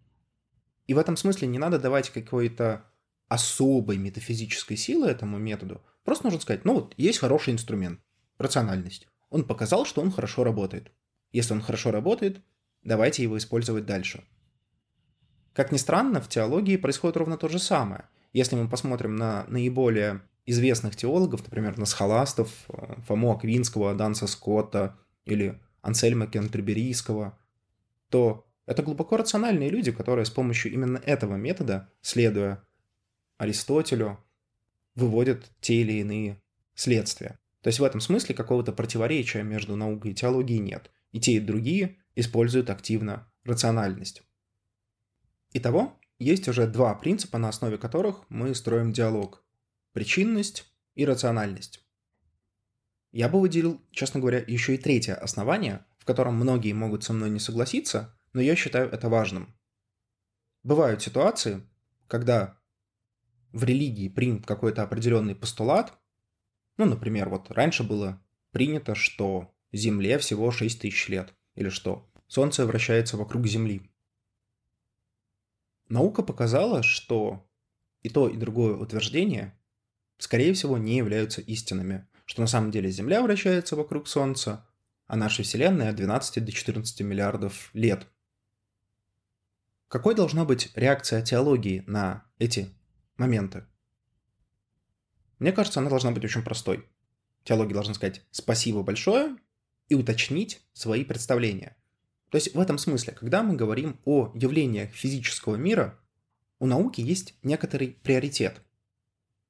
И 0.87 0.93
в 0.93 0.97
этом 0.97 1.17
смысле 1.17 1.47
не 1.47 1.59
надо 1.59 1.79
давать 1.79 2.09
какой-то 2.09 2.85
особой 3.27 3.97
метафизической 3.97 4.77
силы 4.77 5.07
этому 5.07 5.37
методу. 5.37 5.81
Просто 6.03 6.25
нужно 6.25 6.41
сказать, 6.41 6.65
ну 6.65 6.73
вот, 6.75 6.93
есть 6.97 7.19
хороший 7.19 7.53
инструмент, 7.53 8.01
рациональность. 8.37 9.07
Он 9.29 9.45
показал, 9.45 9.85
что 9.85 10.01
он 10.01 10.11
хорошо 10.11 10.43
работает. 10.43 10.91
Если 11.31 11.53
он 11.53 11.61
хорошо 11.61 11.91
работает, 11.91 12.41
давайте 12.83 13.23
его 13.23 13.37
использовать 13.37 13.85
дальше. 13.85 14.23
Как 15.53 15.71
ни 15.71 15.77
странно, 15.77 16.21
в 16.21 16.29
теологии 16.29 16.77
происходит 16.77 17.17
ровно 17.17 17.37
то 17.37 17.47
же 17.47 17.59
самое. 17.59 18.05
Если 18.33 18.55
мы 18.55 18.69
посмотрим 18.69 19.15
на 19.15 19.45
наиболее 19.47 20.21
известных 20.45 20.95
теологов, 20.95 21.43
например, 21.43 21.77
на 21.77 21.85
схоластов, 21.85 22.49
э, 22.69 22.95
Фому 23.07 23.33
Аквинского, 23.33 23.93
Данса 23.93 24.27
Скотта 24.27 24.97
или 25.25 25.59
Ансельма 25.81 26.27
Кентерберийского, 26.27 27.37
то 28.09 28.47
это 28.65 28.83
глубоко 28.83 29.17
рациональные 29.17 29.69
люди, 29.69 29.91
которые 29.91 30.25
с 30.25 30.29
помощью 30.29 30.71
именно 30.71 30.97
этого 30.97 31.35
метода, 31.35 31.89
следуя 32.01 32.63
Аристотелю, 33.37 34.19
выводят 34.95 35.51
те 35.59 35.81
или 35.81 35.93
иные 35.93 36.41
следствия. 36.75 37.39
То 37.61 37.67
есть 37.67 37.79
в 37.79 37.83
этом 37.83 38.01
смысле 38.01 38.33
какого-то 38.35 38.71
противоречия 38.71 39.43
между 39.43 39.75
наукой 39.75 40.11
и 40.11 40.15
теологией 40.15 40.59
нет. 40.59 40.89
И 41.11 41.19
те, 41.19 41.33
и 41.33 41.39
другие 41.39 41.97
используют 42.15 42.69
активно 42.69 43.27
рациональность. 43.43 44.23
Итого, 45.53 45.99
есть 46.17 46.47
уже 46.47 46.67
два 46.67 46.93
принципа, 46.95 47.37
на 47.37 47.49
основе 47.49 47.77
которых 47.77 48.23
мы 48.29 48.55
строим 48.55 48.93
диалог. 48.93 49.43
Причинность 49.91 50.71
и 50.95 51.05
рациональность. 51.05 51.83
Я 53.11 53.27
бы 53.27 53.41
выделил, 53.41 53.81
честно 53.91 54.21
говоря, 54.21 54.39
еще 54.39 54.75
и 54.75 54.77
третье 54.77 55.15
основание, 55.15 55.85
в 55.97 56.05
котором 56.05 56.35
многие 56.35 56.71
могут 56.71 57.03
со 57.03 57.11
мной 57.11 57.29
не 57.29 57.39
согласиться, 57.39 58.17
но 58.33 58.39
я 58.41 58.55
считаю 58.55 58.89
это 58.89 59.09
важным. 59.09 59.53
Бывают 60.63 61.01
ситуации, 61.01 61.67
когда 62.07 62.57
в 63.51 63.63
религии 63.65 64.07
принят 64.07 64.45
какой-то 64.45 64.83
определенный 64.83 65.35
постулат, 65.35 65.99
ну, 66.77 66.85
например, 66.85 67.27
вот 67.27 67.51
раньше 67.51 67.83
было 67.83 68.23
принято, 68.51 68.95
что 68.95 69.53
Земле 69.73 70.17
всего 70.17 70.51
6 70.51 70.81
тысяч 70.81 71.09
лет, 71.09 71.33
или 71.55 71.69
что 71.69 72.09
Солнце 72.27 72.65
вращается 72.65 73.17
вокруг 73.17 73.45
Земли. 73.47 73.90
Наука 75.91 76.23
показала, 76.23 76.83
что 76.83 77.45
и 78.01 78.07
то, 78.07 78.29
и 78.29 78.37
другое 78.37 78.77
утверждение, 78.77 79.59
скорее 80.17 80.53
всего, 80.53 80.77
не 80.77 80.95
являются 80.95 81.41
истинными. 81.41 82.07
Что 82.23 82.39
на 82.39 82.47
самом 82.47 82.71
деле 82.71 82.89
Земля 82.89 83.21
вращается 83.21 83.75
вокруг 83.75 84.07
Солнца, 84.07 84.65
а 85.07 85.17
наша 85.17 85.43
Вселенная 85.43 85.89
от 85.89 85.97
12 85.97 86.45
до 86.45 86.51
14 86.53 87.01
миллиардов 87.01 87.69
лет. 87.73 88.07
Какой 89.89 90.15
должна 90.15 90.45
быть 90.45 90.71
реакция 90.75 91.21
теологии 91.21 91.83
на 91.85 92.25
эти 92.39 92.69
моменты? 93.17 93.65
Мне 95.39 95.51
кажется, 95.51 95.81
она 95.81 95.89
должна 95.89 96.11
быть 96.11 96.23
очень 96.23 96.41
простой. 96.41 96.87
Теология 97.43 97.73
должна 97.73 97.95
сказать 97.95 98.25
«спасибо 98.31 98.81
большое» 98.81 99.35
и 99.89 99.95
уточнить 99.95 100.61
свои 100.71 101.03
представления. 101.03 101.75
То 102.31 102.37
есть 102.37 102.55
в 102.55 102.59
этом 102.59 102.77
смысле, 102.77 103.13
когда 103.13 103.43
мы 103.43 103.55
говорим 103.57 103.99
о 104.05 104.31
явлениях 104.33 104.91
физического 104.91 105.57
мира, 105.57 105.99
у 106.59 106.65
науки 106.65 107.01
есть 107.01 107.35
некоторый 107.43 107.89
приоритет. 107.89 108.61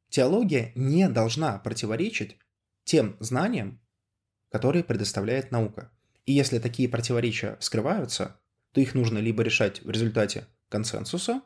Теология 0.10 0.72
не 0.74 1.08
должна 1.08 1.60
противоречить 1.60 2.38
тем 2.84 3.16
знаниям, 3.20 3.80
которые 4.50 4.84
предоставляет 4.84 5.52
наука. 5.52 5.92
И 6.26 6.34
если 6.34 6.58
такие 6.58 6.90
противоречия 6.90 7.56
вскрываются, 7.58 8.40
то 8.72 8.82
их 8.82 8.96
нужно 8.96 9.20
либо 9.20 9.44
решать 9.44 9.84
в 9.84 9.92
результате 9.92 10.48
консенсуса, 10.68 11.44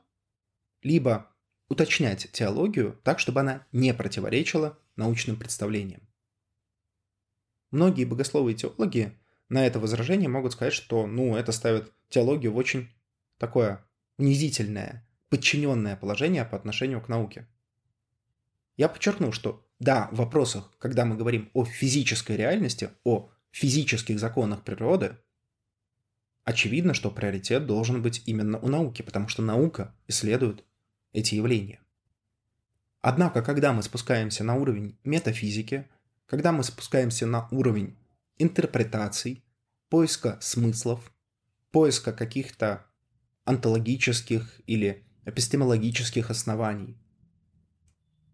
либо 0.83 1.29
уточнять 1.67 2.31
теологию 2.31 2.97
так, 3.03 3.19
чтобы 3.19 3.41
она 3.41 3.67
не 3.73 3.93
противоречила 3.93 4.79
научным 4.95 5.35
представлениям. 5.35 6.01
Многие 7.71 8.05
богословы 8.05 8.53
и 8.53 8.55
теологи 8.55 9.19
на 9.49 9.65
это 9.65 9.79
возражение 9.79 10.29
могут 10.29 10.53
сказать, 10.53 10.73
что 10.73 11.05
ну, 11.07 11.35
это 11.35 11.51
ставит 11.51 11.93
теологию 12.09 12.51
в 12.53 12.57
очень 12.57 12.89
такое 13.37 13.85
унизительное, 14.17 15.07
подчиненное 15.29 15.95
положение 15.95 16.45
по 16.45 16.57
отношению 16.57 17.01
к 17.01 17.09
науке. 17.09 17.47
Я 18.77 18.89
подчеркну, 18.89 19.31
что 19.31 19.65
да, 19.79 20.09
в 20.11 20.17
вопросах, 20.17 20.71
когда 20.79 21.05
мы 21.05 21.15
говорим 21.15 21.49
о 21.53 21.65
физической 21.65 22.37
реальности, 22.37 22.89
о 23.03 23.29
физических 23.51 24.19
законах 24.19 24.63
природы, 24.63 25.17
очевидно, 26.43 26.93
что 26.93 27.11
приоритет 27.11 27.65
должен 27.65 28.01
быть 28.01 28.21
именно 28.25 28.57
у 28.59 28.67
науки, 28.67 29.01
потому 29.01 29.27
что 29.27 29.41
наука 29.41 29.93
исследует 30.07 30.63
эти 31.13 31.35
явления. 31.35 31.79
Однако, 33.01 33.41
когда 33.41 33.71
мы 33.71 33.83
спускаемся 33.83 34.43
на 34.43 34.55
уровень 34.55 34.97
метафизики, 35.03 35.87
когда 36.25 36.51
мы 36.51 36.63
спускаемся 36.63 37.27
на 37.27 37.47
уровень 37.51 37.95
интерпретаций, 38.37 39.43
поиска 39.89 40.37
смыслов, 40.41 41.13
поиска 41.71 42.11
каких-то 42.11 42.85
онтологических 43.45 44.61
или 44.67 45.05
эпистемологических 45.25 46.29
оснований. 46.29 46.97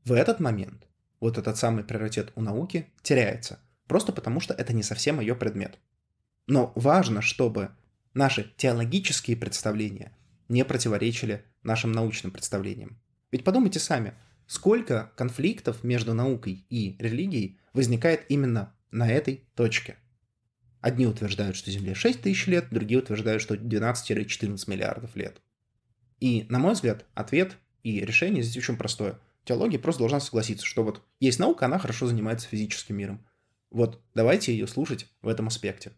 В 0.04 0.14
этот 0.14 0.40
момент 0.40 0.88
вот 1.20 1.38
этот 1.38 1.58
самый 1.58 1.84
приоритет 1.84 2.32
у 2.36 2.42
науки 2.42 2.92
теряется, 3.04 3.60
просто 3.88 4.12
потому 4.12 4.40
что 4.40 4.54
это 4.54 4.74
не 4.74 4.84
совсем 4.84 5.20
ее 5.20 5.36
предмет. 5.36 5.78
Но 6.48 6.74
важно, 6.76 7.22
чтобы 7.22 7.70
наши 8.14 8.52
теологические 8.58 9.38
представления 9.38 10.18
не 10.50 10.66
противоречили 10.66 11.46
нашим 11.64 11.92
научным 11.92 12.32
представлениям. 12.32 13.00
Ведь 13.32 13.44
подумайте 13.44 13.80
сами, 13.80 14.16
сколько 14.48 15.12
конфликтов 15.16 15.84
между 15.84 16.14
наукой 16.14 16.66
и 16.70 16.96
религией 17.00 17.60
возникает 17.74 18.26
именно 18.30 18.76
на 18.91 19.10
этой 19.10 19.47
точке. 19.56 19.97
Одни 20.80 21.06
утверждают, 21.06 21.56
что 21.56 21.71
Земле 21.71 21.93
6 21.93 22.21
тысяч 22.21 22.47
лет, 22.47 22.67
другие 22.71 22.99
утверждают, 22.99 23.41
что 23.41 23.56
12-14 23.56 24.69
миллиардов 24.69 25.15
лет. 25.15 25.41
И, 26.19 26.45
на 26.49 26.60
мой 26.60 26.73
взгляд, 26.73 27.06
ответ 27.13 27.58
и 27.84 28.01
решение 28.01 28.43
здесь 28.43 28.63
очень 28.63 28.77
простое. 28.77 29.19
Теология 29.43 29.80
просто 29.80 29.99
должна 29.99 30.19
согласиться, 30.19 30.65
что 30.65 30.84
вот 30.84 31.04
есть 31.19 31.39
наука, 31.39 31.65
она 31.65 31.80
хорошо 31.80 32.08
занимается 32.08 32.47
физическим 32.47 32.97
миром. 32.97 33.25
Вот 33.69 34.04
давайте 34.13 34.51
ее 34.54 34.67
слушать 34.67 35.10
в 35.21 35.27
этом 35.27 35.47
аспекте. 35.47 35.93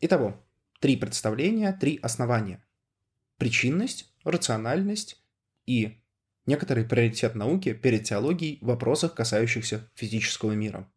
Итого, 0.00 0.44
три 0.80 0.96
представления, 0.96 1.72
три 1.72 1.98
основания. 2.02 2.64
Причинность, 3.36 4.12
рациональность 4.24 5.22
и 5.66 6.00
некоторый 6.46 6.84
приоритет 6.84 7.34
науки 7.34 7.72
перед 7.72 8.04
теологией 8.04 8.58
в 8.60 8.66
вопросах, 8.66 9.14
касающихся 9.14 9.90
физического 9.94 10.52
мира. 10.52 10.90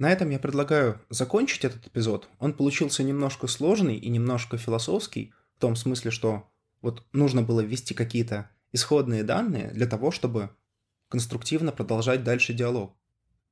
На 0.00 0.10
этом 0.10 0.30
я 0.30 0.38
предлагаю 0.38 0.98
закончить 1.10 1.62
этот 1.62 1.86
эпизод. 1.88 2.30
Он 2.38 2.54
получился 2.54 3.02
немножко 3.02 3.46
сложный 3.46 3.96
и 3.98 4.08
немножко 4.08 4.56
философский, 4.56 5.34
в 5.58 5.60
том 5.60 5.76
смысле, 5.76 6.10
что 6.10 6.50
вот 6.80 7.04
нужно 7.12 7.42
было 7.42 7.60
ввести 7.60 7.92
какие-то 7.92 8.48
исходные 8.72 9.24
данные 9.24 9.72
для 9.72 9.86
того, 9.86 10.10
чтобы 10.10 10.56
конструктивно 11.10 11.70
продолжать 11.70 12.24
дальше 12.24 12.54
диалог. 12.54 12.96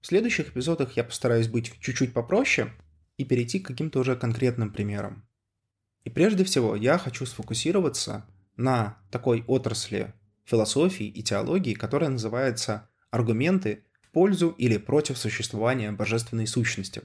В 0.00 0.06
следующих 0.06 0.48
эпизодах 0.48 0.96
я 0.96 1.04
постараюсь 1.04 1.48
быть 1.48 1.70
чуть-чуть 1.80 2.14
попроще 2.14 2.72
и 3.18 3.26
перейти 3.26 3.60
к 3.60 3.66
каким-то 3.66 3.98
уже 3.98 4.16
конкретным 4.16 4.72
примерам. 4.72 5.28
И 6.04 6.08
прежде 6.08 6.44
всего 6.44 6.74
я 6.76 6.96
хочу 6.96 7.26
сфокусироваться 7.26 8.24
на 8.56 8.96
такой 9.10 9.44
отрасли 9.46 10.14
философии 10.46 11.08
и 11.08 11.22
теологии, 11.22 11.74
которая 11.74 12.08
называется 12.08 12.88
«Аргументы 13.10 13.84
пользу 14.12 14.50
или 14.50 14.76
против 14.76 15.18
существования 15.18 15.92
божественной 15.92 16.46
сущности». 16.46 17.02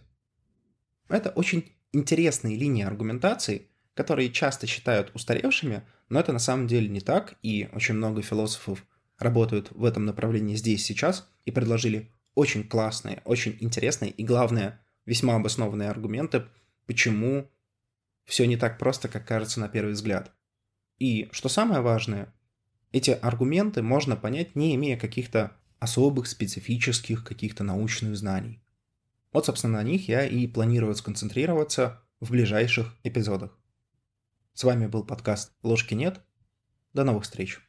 Это 1.10 1.30
очень 1.30 1.72
интересные 1.92 2.58
линии 2.58 2.84
аргументации, 2.84 3.68
которые 3.94 4.32
часто 4.32 4.68
считают 4.68 5.12
устаревшими, 5.14 5.84
но 6.10 6.20
это 6.20 6.34
на 6.34 6.40
самом 6.40 6.68
деле 6.68 6.88
не 6.88 7.02
так, 7.02 7.36
и 7.44 7.70
очень 7.74 7.96
много 7.96 8.22
философов 8.22 8.86
работают 9.20 9.72
в 9.72 9.86
этом 9.86 10.06
направлении 10.06 10.56
здесь 10.56 10.84
сейчас 10.84 11.30
и 11.46 11.52
предложили 11.52 12.12
очень 12.36 12.68
классные, 12.68 13.22
очень 13.26 13.58
интересные 13.60 14.12
и, 14.12 14.24
главное, 14.24 14.82
весьма 15.06 15.36
обоснованные 15.36 15.90
аргументы, 15.90 16.46
почему 16.88 17.50
все 18.26 18.46
не 18.46 18.58
так 18.58 18.80
просто, 18.80 19.08
как 19.08 19.28
кажется 19.28 19.60
на 19.60 19.70
первый 19.70 19.94
взгляд. 19.94 20.32
И 20.98 21.30
что 21.32 21.50
самое 21.50 21.82
важное, 21.82 22.34
эти 22.92 23.12
аргументы 23.12 23.82
можно 23.82 24.16
понять, 24.16 24.56
не 24.56 24.76
имея 24.76 24.98
каких-то 24.98 25.58
особых, 25.84 26.28
специфических, 26.28 27.26
каких-то 27.26 27.66
научных 27.66 28.16
знаний. 28.16 28.64
Вот, 29.34 29.46
собственно, 29.46 29.80
на 29.80 29.84
них 29.84 30.08
я 30.08 30.26
и 30.26 30.48
планирую 30.48 30.96
сконцентрироваться 30.96 32.02
в 32.22 32.32
ближайших 32.32 32.96
эпизодах. 33.04 33.58
С 34.54 34.64
вами 34.64 34.88
был 34.88 35.04
подкаст 35.04 35.52
«Ложки 35.62 35.94
нет». 35.94 36.22
До 36.94 37.04
новых 37.04 37.24
встреч! 37.24 37.60